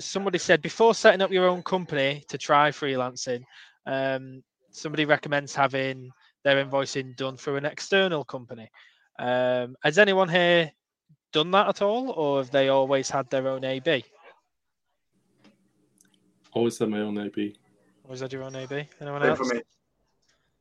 [0.00, 3.42] somebody said before setting up your own company to try freelancing,
[3.86, 6.10] um, somebody recommends having
[6.44, 8.70] their invoicing done through an external company.
[9.18, 10.70] Um, has anyone here
[11.32, 14.04] done that at all, or have they always had their own AB?
[16.52, 17.56] Always had my own AB.
[18.04, 18.88] Always had your own AB.
[19.00, 19.38] Anyone else?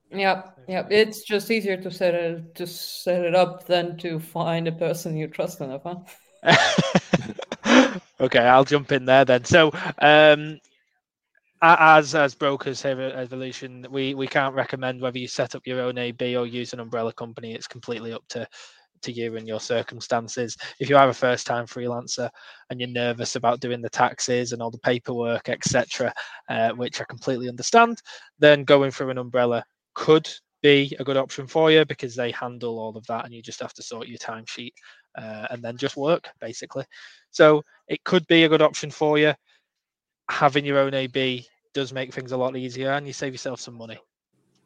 [0.10, 0.22] For me.
[0.22, 0.88] Yep, yep.
[0.91, 5.18] It's just easier to set it to set it up than to find a person
[5.18, 5.97] you trust enough, huh?
[8.22, 9.43] okay, I'll jump in there then.
[9.43, 10.60] So, um,
[11.62, 15.82] as as brokers here at Evolution, we we can't recommend whether you set up your
[15.82, 17.53] own AB or use an umbrella company.
[17.53, 18.47] It's completely up to
[19.03, 20.58] to you and your circumstances.
[20.80, 22.30] If you are a first time freelancer
[22.70, 26.14] and you're nervous about doing the taxes and all the paperwork, etc.,
[26.49, 28.01] uh, which I completely understand,
[28.39, 29.64] then going through an umbrella
[29.98, 30.30] could
[30.62, 33.60] be a good option for you because they handle all of that and you just
[33.60, 34.74] have to sort your timesheet
[35.18, 36.86] uh, and then just work basically.
[37.32, 39.34] So it could be a good option for you.
[40.30, 43.74] Having your own AB does make things a lot easier and you save yourself some
[43.74, 44.00] money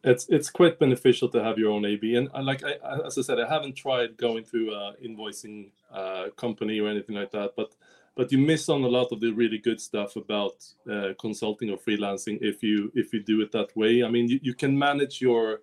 [0.04, 2.16] it's it's quite beneficial to have your own AB.
[2.16, 2.74] And like I,
[3.06, 7.30] as I said, I haven't tried going through a invoicing uh, company or anything like
[7.30, 7.72] that, but
[8.14, 10.56] but you miss on a lot of the really good stuff about
[10.90, 14.04] uh, consulting or freelancing if you if you do it that way.
[14.04, 15.60] I mean, you, you can manage your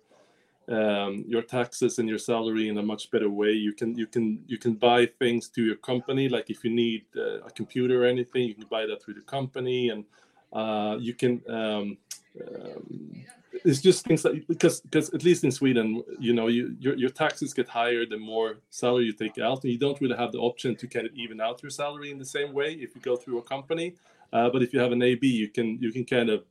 [0.68, 3.52] um, your taxes and your salary in a much better way.
[3.52, 6.28] You can you can you can buy things to your company.
[6.28, 9.22] Like if you need uh, a computer or anything, you can buy that through the
[9.22, 10.04] company, and
[10.52, 11.42] uh, you can.
[11.48, 11.98] Um,
[12.40, 13.24] um,
[13.64, 17.10] it's just things that because because at least in Sweden, you know, you your, your
[17.10, 20.38] taxes get higher the more salary you take out, and you don't really have the
[20.38, 23.16] option to kind of even out your salary in the same way if you go
[23.16, 23.94] through a company.
[24.32, 26.44] Uh, but if you have an AB, you can you can kind of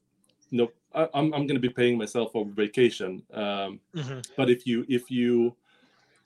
[0.49, 3.23] you know I, am I'm, I'm going to be paying myself over vacation.
[3.33, 4.19] Um, mm-hmm.
[4.35, 5.55] But if you if you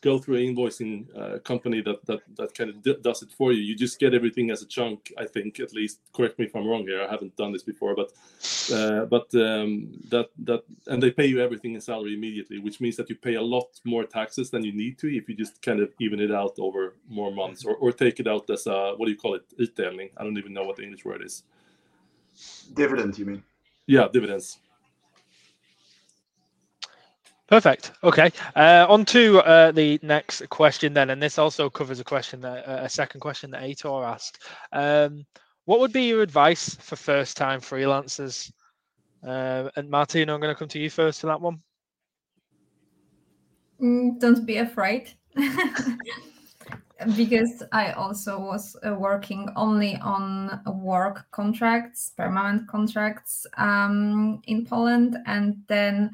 [0.04, 3.52] go through an invoicing uh, company that that that kind of d- does it for
[3.54, 3.62] you.
[3.62, 5.12] You just get everything as a chunk.
[5.18, 6.00] I think at least.
[6.14, 7.02] Correct me if I'm wrong here.
[7.02, 8.12] I haven't done this before, but
[8.78, 12.98] uh, but um, that that and they pay you everything in salary immediately, which means
[12.98, 15.80] that you pay a lot more taxes than you need to if you just kind
[15.80, 19.06] of even it out over more months or, or take it out as a what
[19.06, 19.46] do you call it?
[19.58, 20.12] Utdelning.
[20.18, 21.44] I don't even know what the English word is.
[22.74, 23.44] Dividend, you mean?
[23.86, 24.60] Yeah, dividends.
[27.54, 27.92] Perfect.
[28.04, 28.32] Okay.
[28.56, 32.68] Uh, on to uh, the next question then, and this also covers a question that
[32.68, 34.40] uh, a second question that Aitor asked.
[34.72, 35.24] Um,
[35.66, 38.52] what would be your advice for first-time freelancers?
[39.24, 41.62] Uh, and Martin, I'm going to come to you first for that one.
[43.80, 45.12] Mm, don't be afraid,
[47.16, 55.18] because I also was uh, working only on work contracts, permanent contracts um, in Poland,
[55.28, 56.10] and then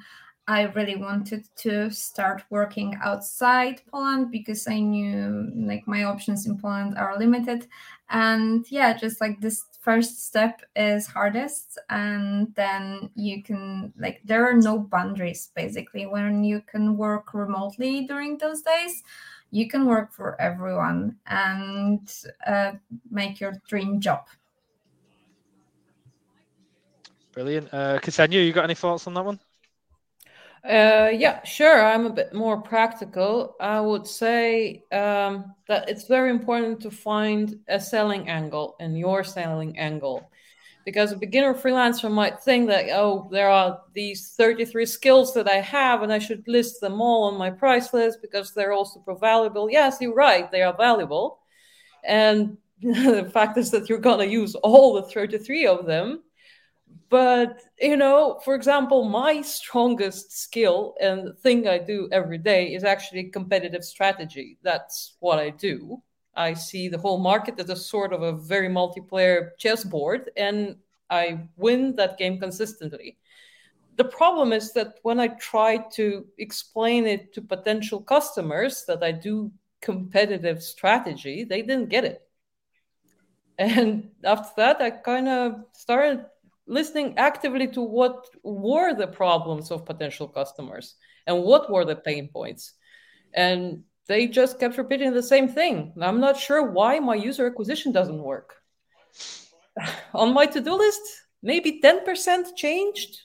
[0.49, 6.57] I really wanted to start working outside Poland because I knew like my options in
[6.57, 7.67] Poland are limited.
[8.09, 11.77] And yeah, just like this first step is hardest.
[11.91, 18.07] And then you can, like, there are no boundaries basically when you can work remotely
[18.07, 19.03] during those days.
[19.51, 22.11] You can work for everyone and
[22.47, 22.71] uh,
[23.11, 24.25] make your dream job.
[27.33, 27.69] Brilliant.
[27.71, 29.39] Uh, Ksenia, you got any thoughts on that one?
[30.63, 31.83] Uh, yeah, sure.
[31.83, 33.55] I'm a bit more practical.
[33.61, 39.23] I would say um, that it's very important to find a selling angle and your
[39.23, 40.29] selling angle.
[40.85, 45.61] Because a beginner freelancer might think that, oh, there are these 33 skills that I
[45.61, 49.15] have and I should list them all on my price list because they're all super
[49.15, 49.69] valuable.
[49.69, 51.39] Yes, you're right, they are valuable.
[52.03, 56.23] And the fact is that you're going to use all the 33 of them
[57.09, 62.83] but you know for example my strongest skill and thing i do every day is
[62.83, 64.57] actually competitive strategy.
[64.61, 66.01] That's what i do.
[66.35, 70.77] I see the whole market as a sort of a very multiplayer chessboard and
[71.09, 73.17] i win that game consistently.
[73.95, 79.11] The problem is that when i try to explain it to potential customers that i
[79.11, 82.21] do competitive strategy they didn't get it.
[83.57, 86.25] And after that i kind of started
[86.69, 90.95] listening actively to what were the problems of potential customers
[91.27, 92.73] and what were the pain points
[93.33, 95.93] and they just kept repeating the same thing.
[96.01, 98.55] I'm not sure why my user acquisition doesn't work.
[100.13, 101.01] On my to do list,
[101.43, 103.21] maybe 10% changed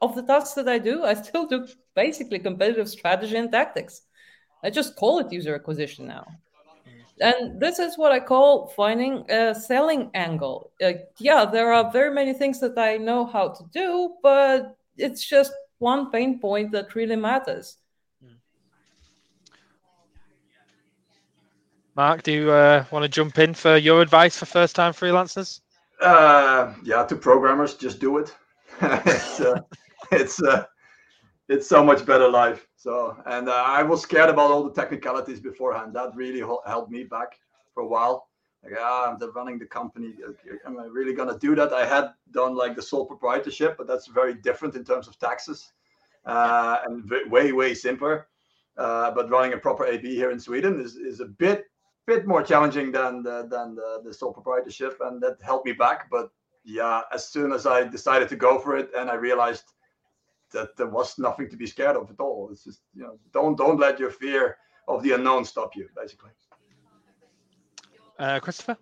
[0.00, 1.04] of the tasks that I do.
[1.04, 1.66] I still do
[1.96, 4.02] basically competitive strategy and tactics.
[4.62, 6.26] I just call it user acquisition now.
[7.20, 10.72] And this is what I call finding a selling angle.
[10.82, 15.24] Uh, yeah, there are very many things that I know how to do, but it's
[15.24, 17.76] just one pain point that really matters.
[21.96, 25.60] Marc, do you uh, want to jump in for your advice for first time freelancers?
[26.00, 28.34] Uh, yeah, to programmers, just do it.
[28.80, 29.60] it's uh,
[30.12, 30.64] it's uh,
[31.50, 32.68] it's so much better life.
[32.76, 35.92] So, and uh, I was scared about all the technicalities beforehand.
[35.94, 37.38] That really held me back
[37.74, 38.28] for a while.
[38.62, 40.14] Like, ah, I'm running the company.
[40.64, 41.72] Am I really gonna do that?
[41.72, 45.72] I had done like the sole proprietorship, but that's very different in terms of taxes,
[46.24, 48.28] uh, and way way simpler.
[48.76, 51.64] Uh, but running a proper AB here in Sweden is, is a bit
[52.06, 56.08] bit more challenging than the, than the, the sole proprietorship, and that held me back.
[56.10, 56.30] But
[56.64, 59.64] yeah, as soon as I decided to go for it, and I realized
[60.52, 62.48] that there was nothing to be scared of at all.
[62.50, 64.56] It's just you know, don't don't let your fear
[64.88, 66.30] of the unknown stop you, basically.
[68.18, 68.76] Uh, Kristofer.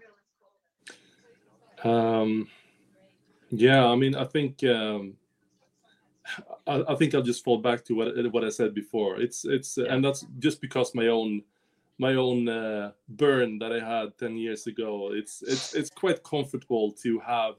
[1.85, 2.49] Um,
[3.51, 5.15] yeah, I mean, I think um,
[6.67, 9.21] I, I, think I'll just fall back to what what I said before.
[9.21, 9.95] It's it's yeah.
[9.95, 11.43] and that's just because my own
[11.99, 15.11] my own uh, burn that I had 10 years ago.
[15.13, 17.55] It's it's it's quite comfortable to have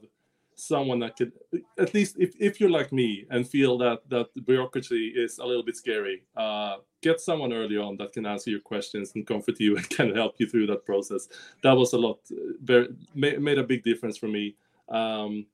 [0.60, 1.32] someone that could
[1.78, 5.62] at least if, if you're like me and feel that that bureaucracy is a little
[5.62, 9.76] bit scary uh, get someone early on that can answer your questions and comfort you
[9.78, 11.28] and can help you through that process.
[11.62, 12.18] That was a lot
[12.62, 14.56] very made a big difference for me.
[14.88, 15.46] Um,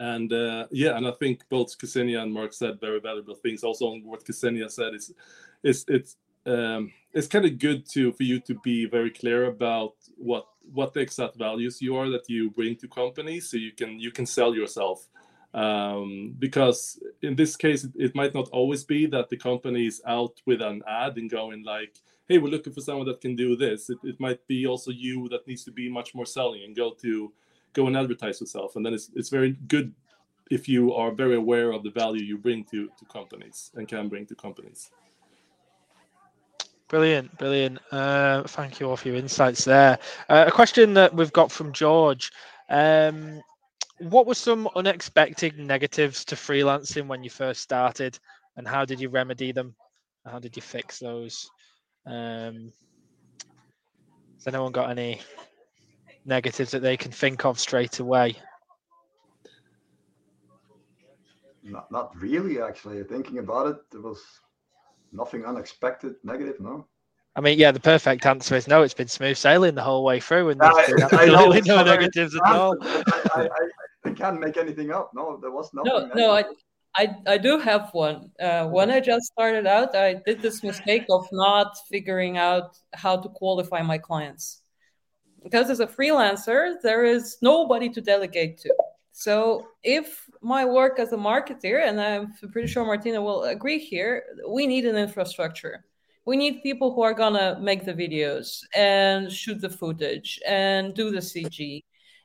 [0.00, 3.64] and uh, yeah and i think both ksenia and marc said very valuable things.
[3.64, 5.12] Also on what ksenia said is
[5.62, 6.16] is it's
[6.46, 10.92] um, it's kind of good to for you to be very clear about what what
[10.92, 14.26] the exact values you are that you bring to companies so you can you can
[14.26, 15.08] sell yourself.
[15.54, 20.42] Um, because in this case it, might not always be that the company is out
[20.44, 21.96] with an ad and going like
[22.28, 23.88] hey we're looking for someone that can do this.
[23.88, 26.92] It, it might be also you that needs to be much more selling and go
[27.00, 27.32] to
[27.72, 28.76] go and advertise yourself.
[28.76, 29.94] And then it's, it's very good
[30.50, 34.08] if you are very aware of the value you bring to to companies and can
[34.08, 34.90] bring to companies
[36.88, 37.78] Brilliant, brilliant.
[37.92, 39.98] Uh, thank you all for your insights there.
[40.30, 42.32] Uh, a question that we've got from George.
[42.70, 43.42] Um,
[43.98, 48.18] what were some unexpected negatives to freelancing when you first started,
[48.56, 49.74] and how did you remedy them?
[50.24, 51.50] How did you fix those?
[52.06, 52.72] Um,
[54.36, 55.20] has anyone got any
[56.24, 58.36] negatives that they can think of straight away?
[61.62, 63.02] Not, not really, actually.
[63.04, 64.22] Thinking about it, there was
[65.12, 66.86] nothing unexpected negative, no.
[67.36, 68.82] I mean, yeah, the perfect answer is no.
[68.82, 72.42] It's been smooth sailing the whole way through, and there's been absolutely no negatives at
[72.42, 72.76] all.
[72.82, 73.48] I, I,
[74.04, 75.12] I, can't make anything up.
[75.14, 75.92] No, there was nothing.
[75.92, 76.44] No, no, I,
[76.96, 78.32] I, I do have one.
[78.40, 83.16] Uh, when I just started out, I did this mistake of not figuring out how
[83.16, 84.62] to qualify my clients.
[85.44, 88.74] Because as a freelancer, there is nobody to delegate to.
[89.18, 94.22] So if my work as a marketer, and I'm pretty sure Martyna will agree here,
[94.48, 95.84] we need an infrastructure.
[96.24, 101.10] We need people who are gonna make the videos and shoot the footage and do
[101.10, 101.82] the CG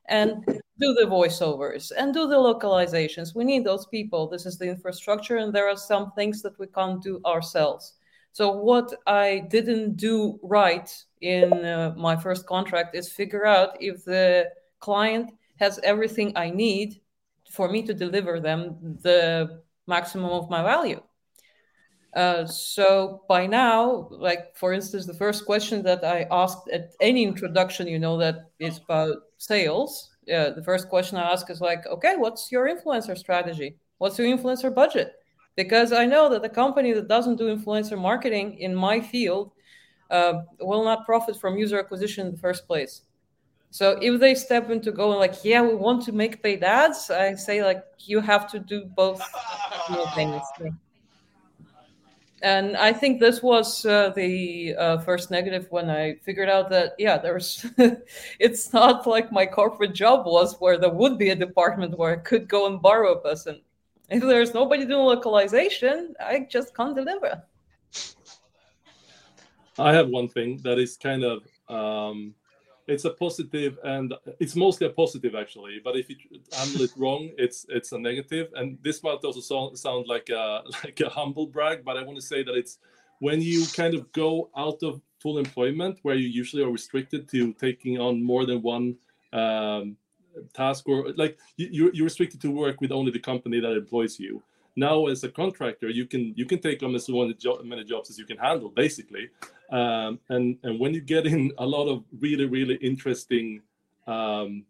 [0.07, 3.33] and do the voiceovers and do the localizations.
[3.33, 4.27] We need those people.
[4.27, 7.93] This is the infrastructure, and there are some things that we can't do ourselves.
[8.33, 10.87] So, what I didn't do right
[11.21, 17.01] in uh, my first contract is figure out if the client has everything I need
[17.51, 21.01] for me to deliver them the maximum of my value.
[22.15, 27.23] Uh, so by now, like for instance, the first question that I asked at any
[27.23, 30.11] introduction, you know, that is about sales.
[30.27, 33.77] Yeah, the first question I ask is like, okay, what's your influencer strategy?
[33.97, 35.13] What's your influencer budget?
[35.55, 39.51] Because I know that the company that doesn't do influencer marketing in my field
[40.09, 43.01] uh, will not profit from user acquisition in the first place.
[43.73, 47.33] So if they step into going like, yeah, we want to make paid ads, I
[47.33, 49.19] say like you have to do both
[50.13, 50.43] things.
[52.43, 56.93] And I think this was uh, the uh, first negative when I figured out that
[56.99, 57.65] yeah, there's
[58.39, 62.17] it's not like my corporate job was where there would be a department where I
[62.17, 63.59] could go and borrow a person.
[64.07, 67.41] If there's nobody doing localization, I just can't deliver.
[69.79, 72.35] I have one thing that is kind of um,
[72.87, 76.15] it's a positive and it's mostly a positive actually but if you
[76.51, 78.49] handle it wrong it's it's a negative.
[78.55, 82.17] And this might also sound, sound like a like a humble brag but i want
[82.17, 82.77] to say that it's
[83.19, 87.53] when you kind of go out of full employment where you usually are restricted to
[87.53, 88.95] taking on more than one
[89.31, 89.95] um,
[90.53, 94.43] task or like you, you're restricted to work with only the company that employs you
[94.75, 98.25] now as a contractor you can you can take on as many jobs as you
[98.25, 99.29] can handle basically.
[99.71, 103.61] Um, and and when you get in a lot of really really interesting
[104.07, 104.65] um,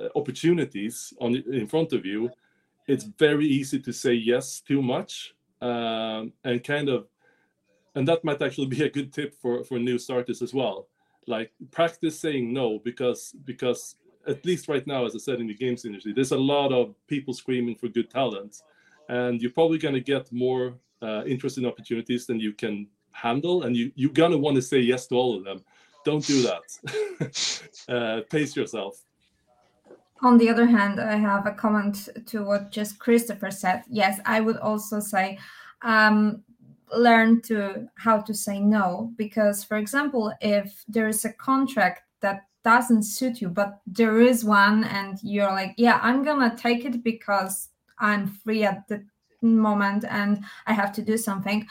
[0.00, 2.30] uh, opportunities on in front of you
[2.86, 7.06] it's very easy to say yes too much um, and kind of
[7.94, 10.86] and that might actually be a good tip for for new starters as well.
[11.26, 13.96] Like practice saying no because because
[14.28, 16.94] at least right now as i said in the games industry there's a lot of
[17.06, 18.62] people screaming for good talent
[19.08, 23.76] and you're probably going to get more uh, interesting opportunities than you can handle and
[23.76, 25.62] you, you're going to want to say yes to all of them.
[26.04, 26.62] Don't do that.
[27.88, 29.04] Uh, pace yourself.
[30.22, 33.84] On the other hand i have a comment to what just kristofer said.
[33.88, 35.38] Yes i would also say
[35.82, 36.42] um,
[36.96, 42.46] learn to how to say no because for example if there is a contract that
[42.64, 47.02] doesn't suit you but there is one and you're like yeah i'm gonna take it
[47.04, 47.68] because
[47.98, 49.04] i'm free at the
[49.42, 51.66] moment and i have to do something.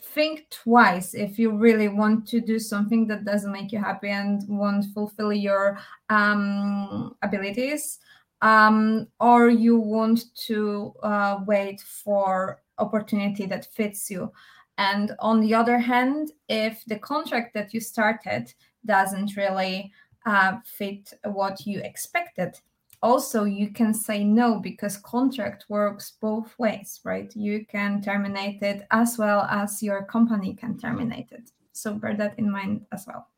[0.00, 4.42] Think twice if you really want to do something that doesn't make you happy and
[4.48, 5.78] won't fulfill your
[6.08, 7.98] um, abilities.
[8.42, 14.30] Um, or you want to uh, wait for opportunity that fits you.
[14.76, 18.52] And on the other hand if the contract that you started
[18.84, 19.92] doesn't really
[20.26, 22.60] uh, fit what you expected
[23.04, 27.30] also you can say no because contract works both ways right?
[27.36, 31.50] You can terminate it as well as your company can terminate it.
[31.72, 33.28] So bear that in mind as well.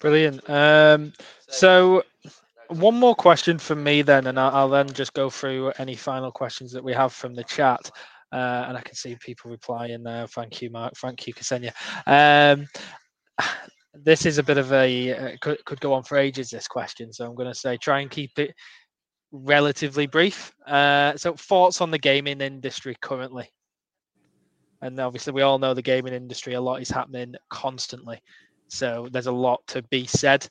[0.00, 0.48] Brilliant.
[0.48, 1.12] Um,
[1.48, 2.02] so
[2.68, 6.32] one more question from me then and I'll, I'll, then just go through any final
[6.32, 7.90] questions that we have from the chat
[8.32, 10.94] uh, and i can see people replying now thank you marc.
[10.94, 11.72] Thank you ksenia.
[12.06, 12.68] Um,
[13.94, 17.12] this is a bit of a uh, could, could go on for ages this question
[17.12, 18.54] so i'm going to say try and keep it
[19.32, 20.52] relatively brief.
[20.66, 23.48] Uh, so thoughts on the gaming industry currently?
[24.82, 28.20] And obviously we all know the gaming industry a lot is happening constantly
[28.70, 30.48] so there's a lot to be said.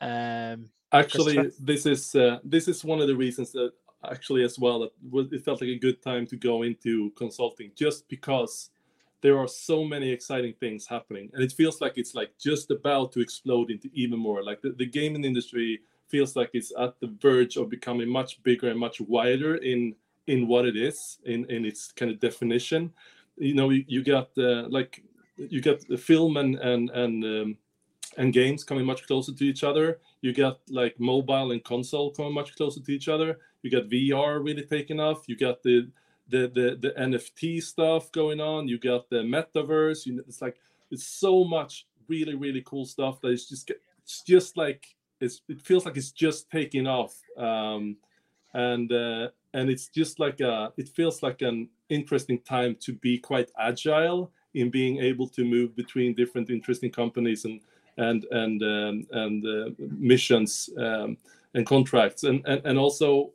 [0.00, 3.72] Um, actually this is uh, this is one of the reasons that
[4.08, 8.08] actually as well that it felt like a good time to go into consulting just
[8.08, 8.70] because
[9.20, 13.12] there are so many exciting things happening and it feels like it's like just about
[13.12, 14.44] to explode into even more.
[14.44, 18.68] Like the, the gaming industry feels like it's at the verge of becoming much bigger
[18.68, 19.94] and much wider in
[20.26, 22.92] in what it is in in its kind of definition.
[23.36, 25.02] You know you, you got uh, like
[25.36, 27.56] you got the film and and and um,
[28.16, 30.00] and games coming much closer to each other.
[30.20, 33.38] You got like mobile and console coming much closer to each other.
[33.62, 35.28] You got vr really taking off.
[35.28, 35.88] You got the
[36.28, 38.68] the the the NFT stuff going on.
[38.68, 40.06] You got the metaverse.
[40.06, 40.56] You know, it's like
[40.90, 43.70] it's so much really really cool stuff that it's just
[44.02, 47.20] it's just like it's it feels like it's just taking off.
[47.36, 47.96] Um,
[48.54, 53.18] and uh, and it's just like a it feels like an interesting time to be
[53.18, 57.60] quite agile in being able to move between different interesting companies and
[57.98, 61.16] and and um, and uh, missions um,
[61.54, 63.30] and contracts and, and and also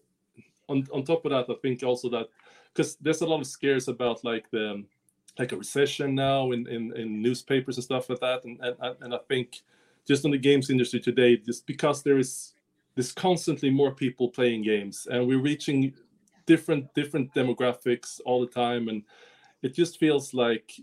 [0.69, 2.27] on on top of that i think also that
[2.73, 4.83] because there's a lot of scares about like the
[5.39, 8.43] like a recession now in, in, in newspapers and stuff like that.
[8.45, 9.61] And, and and i think
[10.07, 12.53] just in the games industry today just because there is
[12.95, 15.93] there's constantly more people playing games and we're reaching
[16.45, 18.87] different different demographics all the time.
[18.87, 19.03] And
[19.61, 20.73] it just feels like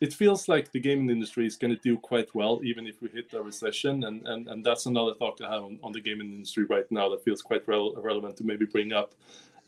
[0.00, 3.08] it feels like the gaming industry is going to do quite well even if we
[3.08, 4.04] hit a recession.
[4.04, 7.08] And and, and that's another thought i have on, on the gaming industry right now
[7.10, 9.14] that feels quite re- relevant to maybe bring up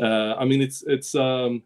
[0.00, 1.62] uh, I mean, it's it's um,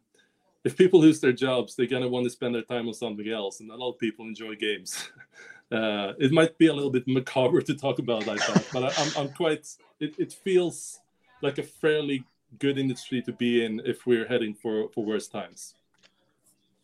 [0.64, 3.60] if people lose their jobs, they're gonna want to spend their time on something else,
[3.60, 5.10] and a lot of people enjoy games.
[5.72, 8.86] uh, it might be a little bit macabre to talk about like that, but I,
[8.88, 9.66] am I'm, I'm quite.
[9.98, 11.00] It, it feels
[11.42, 12.24] like a fairly
[12.58, 15.74] good industry to be in if we're heading for for worse times.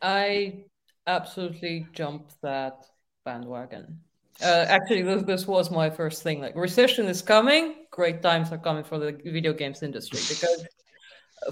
[0.02, 0.64] I
[1.06, 2.86] absolutely jump that
[3.24, 4.00] bandwagon.
[4.42, 6.40] Uh, actually, this, this was my first thing.
[6.40, 7.86] Like, recession is coming.
[7.90, 10.66] Great times are coming for the video games industry because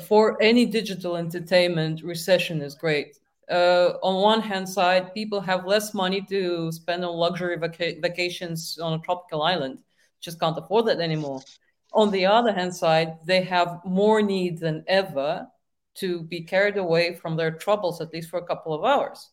[0.03, 3.19] for any digital entertainment, recession is great.
[3.51, 8.79] Uh, on one hand side, people have less money to spend on luxury vaca- vacations
[8.79, 9.79] on a tropical island,
[10.21, 11.43] just can't afford that anymore.
[11.93, 15.47] On the other hand side, they have more need than ever
[15.97, 19.31] to be carried away from their troubles, at least for a couple of hours,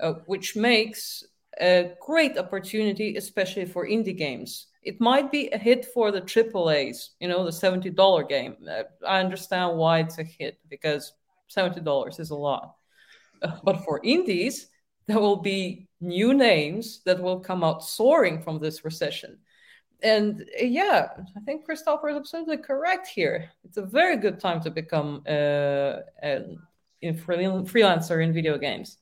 [0.00, 1.24] uh, which makes
[1.60, 7.10] a great opportunity, especially for indie games it might be a hit for the AAA's,
[7.18, 8.56] you know, the $70 game.
[8.70, 11.12] Uh, I understand why it's a hit because
[11.54, 12.76] $70 is a lot.
[13.64, 14.68] but for indies,
[15.08, 19.38] there will be new names that will come out soaring from this recession.
[20.04, 23.50] And uh, yeah, I think Kristofer is absolutely correct here.
[23.64, 26.60] It's a very good time to become uh, an
[27.02, 28.98] freelancer in video games.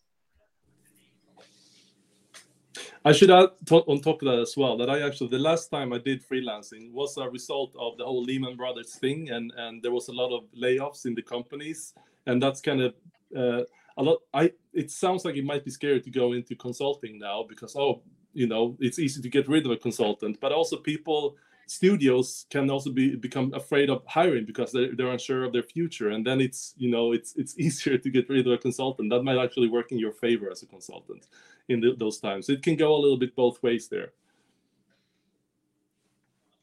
[3.06, 5.92] I should add on top of that as well that I actually the last time
[5.92, 9.92] I did freelancing was a result of the whole Lehman Brothers thing, and and there
[9.92, 11.92] was a lot of layoffs in the companies,
[12.26, 12.94] and that's kind of
[13.36, 13.64] uh,
[13.98, 14.20] a lot.
[14.32, 18.00] I it sounds like it might be scary to go into consulting now because oh
[18.32, 21.36] you know it's easy to get rid of a consultant, but also people
[21.66, 26.10] studios can also be become afraid of hiring because they're, they're unsure of their future.
[26.10, 29.10] And then it's you know it's it's easier to get rid of a consultant.
[29.10, 31.26] That might actually work in your favor as a consultant
[31.68, 32.48] in the, those times.
[32.48, 34.12] It can go a little bit both ways there.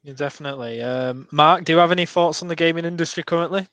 [0.03, 0.81] Yeah, definitely.
[0.81, 3.67] Um, marc do you have any thoughts on the gaming industry currently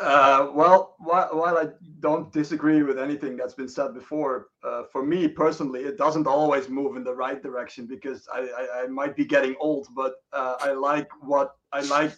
[0.00, 1.68] uh, well, while, while, I
[2.00, 6.68] don't disagree with anything that's been said before, uh, for me personally, it doesn't always
[6.68, 10.56] move in the right direction because I, I, I might be getting old, but uh,
[10.60, 12.12] I like what I like.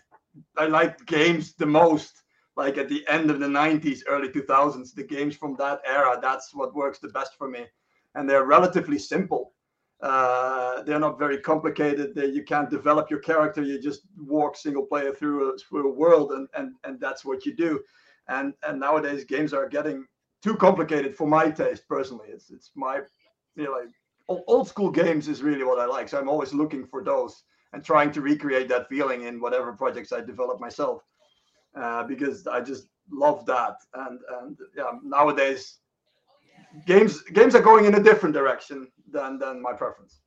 [0.57, 2.23] I like games the most.
[2.57, 6.55] Like at the end of the 90s, early 2000s, the games from that era, that's
[6.55, 7.65] what works the best for me.
[8.15, 9.55] And they're relatively simple.
[10.03, 12.15] Uh, they're not very complicated.
[12.15, 13.63] They, you can't develop your character.
[13.63, 17.45] You just walk single player through a, through a world, and, and and that's what
[17.45, 17.81] you do.
[18.29, 20.07] And and nowadays games are getting
[20.43, 22.29] too complicated for my taste personally.
[22.31, 23.01] It's it's my
[23.57, 23.91] you know like
[24.47, 26.09] old school games is really what I like.
[26.09, 27.43] So I'm always looking for those
[27.73, 31.03] and trying to recreate that feeling in whatever projects I develop myself,
[31.79, 33.75] uh, because I just love that.
[33.95, 35.79] And and yeah, nowadays
[36.87, 40.21] games games are going in a different direction than than my preference.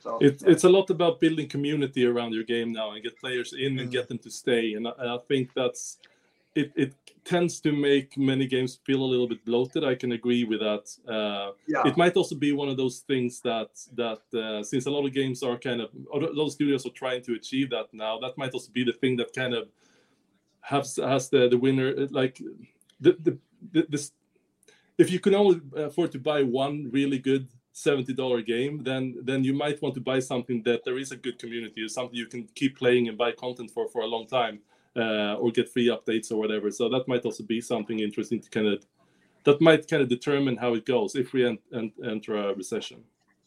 [0.00, 0.52] So it, yeah.
[0.52, 3.90] it's a lot about building community around your game now and get players in and
[3.90, 4.72] get them to stay.
[4.72, 5.98] And I, I, think that's
[6.54, 6.72] it.
[6.74, 6.94] It
[7.24, 9.84] tends to make many games feel a little bit bloated.
[9.84, 10.88] I can agree with that.
[11.06, 11.86] Uh, yeah.
[11.86, 15.12] It might also be one of those things that that uh, since a lot of
[15.12, 18.18] games are kind of a lot of studios are trying to achieve that now.
[18.18, 19.68] That might also be the thing that kind of
[20.62, 22.40] has has the the winner like
[23.00, 23.38] the the,
[23.72, 24.12] the this
[25.00, 29.54] if you can only afford to buy one really good $70 game then then you
[29.54, 32.42] might want to buy something that there is a good community or something you can
[32.60, 34.60] keep playing and buy content for for a long time
[34.96, 36.70] uh, or get free updates or whatever.
[36.70, 38.84] So that might also be something interesting to kind of
[39.44, 43.02] that might kind of determine how it goes if we ent- ent- enter a recession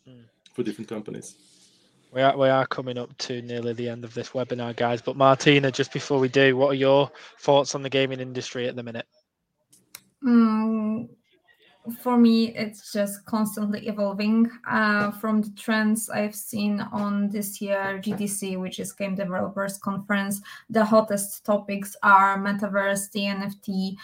[0.08, 0.24] mm.
[0.54, 1.36] for different companies.
[2.12, 5.18] We are, we are coming up to nearly the end of this webinar guys but
[5.18, 8.84] martyna just before we do what are your thoughts on the gaming industry at the
[8.84, 9.08] minute?
[10.24, 11.10] Mm,
[12.00, 14.50] for me, it's just constantly evolving.
[14.70, 20.42] Uh, from the trends I've seen on this year GDC, which is Game Developers Conference,
[20.70, 23.96] the hottest topics are metaverse, the NFT,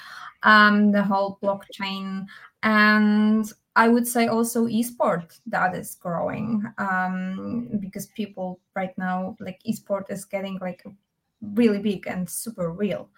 [0.43, 2.25] um, the whole blockchain,
[2.63, 9.61] and I would say also esport that is growing um, because people right now like
[9.65, 10.83] esport is getting like
[11.41, 13.09] really big and super real.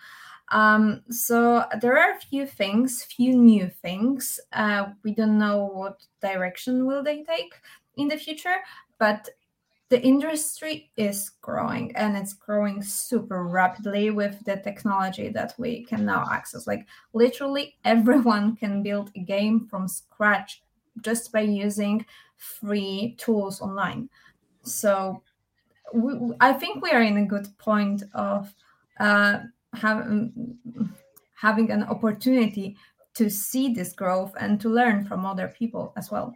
[0.52, 4.40] Um, so there are a few things, few new things.
[4.52, 7.54] Uh, we don't know what direction will they take
[7.96, 8.58] in the future,
[9.00, 9.30] but
[9.92, 16.06] the industry is growing and it's growing super rapidly with the technology that we can
[16.06, 16.66] now access.
[16.68, 20.64] Like literally everyone can build a game from scratch
[21.02, 22.06] just by using
[22.38, 24.10] free tools online.
[24.64, 25.24] So
[25.94, 28.54] we, I think we are in a good point of
[29.00, 29.40] uh,
[29.74, 30.06] have,
[31.36, 32.78] having an opportunity
[33.16, 36.34] to see this growth and to learn from other people as well.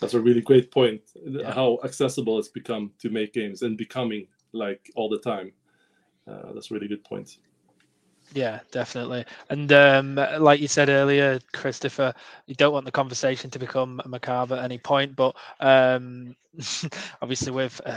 [0.00, 1.00] That's a really great point.
[1.14, 1.52] Yeah.
[1.52, 5.52] How accessible it's become to make games and becoming like all the time.
[6.28, 7.38] Uh, that's a really good point.
[8.34, 9.24] Yeah, definitely.
[9.50, 12.14] And um, like you said earlier, Kristofer,
[12.46, 16.36] you don't want the conversation to become macabre at any point, but um,
[17.22, 17.96] obviously with uh,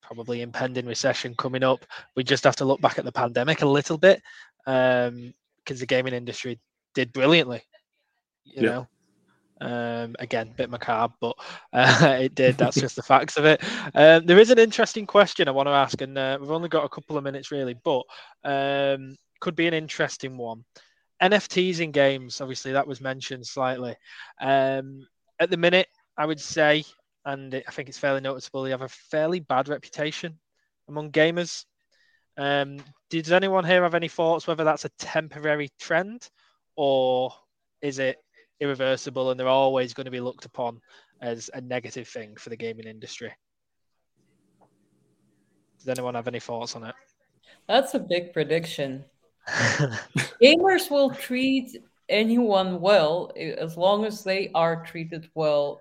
[0.00, 3.66] probably impending recession coming up, we just have to look back at the pandemic a
[3.66, 4.22] little bit
[4.64, 5.32] because um,
[5.66, 6.58] the gaming industry
[6.94, 7.62] did brilliantly.
[8.44, 8.70] You yeah.
[8.70, 8.88] know,
[9.60, 11.36] um, again, a bit macabre, but
[11.72, 12.58] uh, it did.
[12.58, 13.62] That's just the facts of it.
[13.94, 16.84] Um, there is an interesting question I want to ask, and uh, we've only got
[16.84, 18.02] a couple of minutes really, but
[18.44, 20.64] um, could be an interesting one.
[21.22, 23.94] NFTs in games, obviously, that was mentioned slightly.
[24.40, 25.06] Um,
[25.38, 26.84] at the minute, I would say,
[27.24, 30.38] and I think it's fairly noticeable, they have a fairly bad reputation
[30.88, 31.64] among gamers.
[32.36, 32.78] Um,
[33.10, 36.28] does anyone here have any thoughts whether that's a temporary trend
[36.76, 37.32] or
[37.82, 38.16] is it
[38.60, 40.80] irreversible and they're always going to be looked upon
[41.20, 43.32] as a negative thing for the gaming industry?
[45.78, 46.94] Does anyone have any thoughts on it?
[47.66, 49.04] That's a big prediction.
[50.42, 51.76] Gamers will treat
[52.08, 55.80] anyone well eh, as long as they are treated well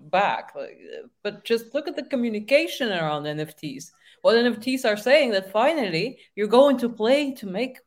[0.00, 0.54] back.
[0.58, 3.90] Eh, but just look at the communication around NFTs.
[4.22, 7.78] What NFTs are saying that finally you're going to play to make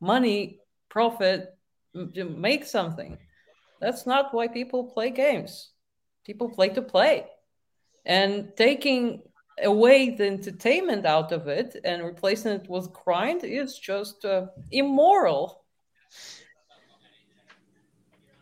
[0.00, 1.56] money, profit,
[2.14, 3.18] to make something.
[3.80, 5.70] That's not why people play games.
[6.24, 7.26] People play to play.
[8.04, 9.22] And taking
[9.62, 15.64] away the entertainment out of it and replacing it with grind is just uh, immoral.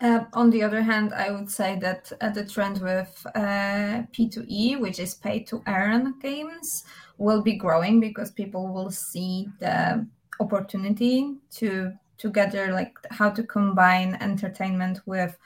[0.01, 4.81] Uh, on the other hand, I would say that uh, the trend with uh, P2E,
[4.81, 6.85] which is pay to earn games,
[7.19, 10.05] will be growing because people will see the
[10.41, 15.37] opportunity to together, like how to combine entertainment with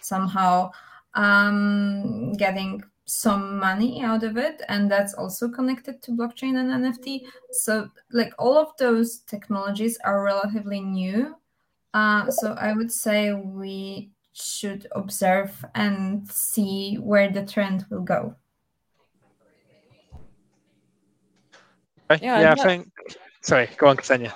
[0.00, 0.70] somehow
[1.14, 7.22] um, getting some money out of it and that's also connected to blockchain and nft
[7.50, 11.36] so like all of those technologies are relatively new.
[11.92, 18.34] Uh, so i would say we should observe and see where the trend will go.
[22.10, 22.90] Yeah, yeah i think
[23.42, 24.32] sorry go on Ksenia.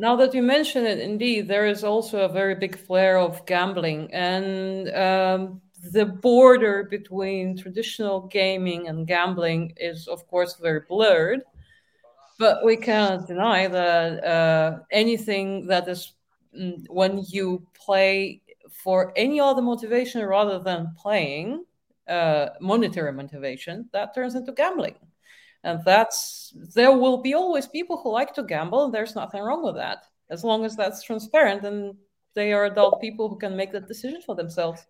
[0.00, 4.08] Now that you mention it, indeed, there is also a very big flare of gambling,
[4.14, 5.60] and um,
[5.92, 11.42] the border between traditional gaming and gambling is, of course, very blurred.
[12.38, 16.12] But we cannot deny that uh, anything that is
[16.56, 21.64] mm, when you play for any other motivation rather than playing,
[22.06, 24.94] uh, monetary motivation, that turns into gambling.
[25.64, 29.74] And that's there will be always people who like to gamble, there's nothing wrong with
[29.74, 31.94] that, as long as that's transparent and
[32.34, 34.86] they are adult people who can make that decision for themselves.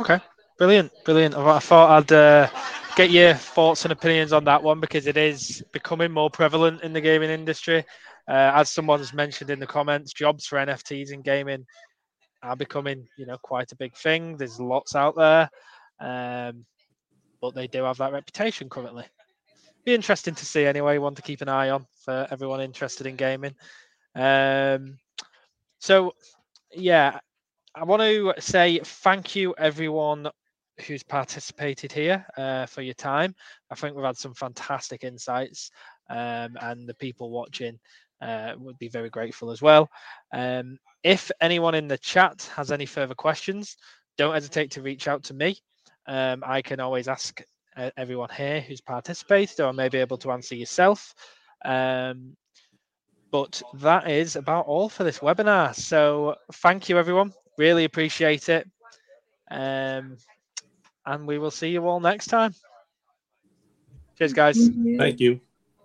[0.00, 0.20] Okay,
[0.58, 1.34] brilliant, brilliant.
[1.34, 2.48] I thought I'd uh,
[2.96, 6.92] get your thoughts and opinions on that one because it is becoming more prevalent in
[6.92, 7.84] the gaming industry.
[8.28, 11.64] Uh, as someone's mentioned in the comments, jobs for NFTs in gaming
[12.42, 14.36] are becoming, you know, quite a big thing.
[14.36, 15.48] There's lots out there,
[16.00, 16.66] um,
[17.40, 19.04] but they do have that reputation currently.
[19.84, 20.98] Be interesting to see anyway.
[20.98, 23.54] One to keep an eye on for everyone interested in gaming.
[24.14, 24.98] Um,
[25.78, 26.12] so,
[26.74, 27.20] yeah,
[27.78, 30.30] I want to say thank you, everyone
[30.86, 33.34] who's participated here uh, for your time.
[33.70, 35.70] I think we've had some fantastic insights,
[36.08, 37.78] um, and the people watching
[38.22, 39.90] uh, would be very grateful as well.
[40.32, 43.76] Um, if anyone in the chat has any further questions,
[44.16, 45.58] don't hesitate to reach out to me.
[46.06, 47.42] Um, I can always ask
[47.76, 51.14] uh, everyone here who's participated, or I may be able to answer yourself.
[51.62, 52.38] Um,
[53.30, 55.74] but that is about all for this webinar.
[55.74, 57.34] So thank you, everyone.
[57.56, 58.68] Really appreciate it.
[59.50, 60.16] Um,
[61.06, 62.54] and we will see you all next time.
[64.18, 64.70] Cheers, guys.
[64.96, 65.40] Thank you.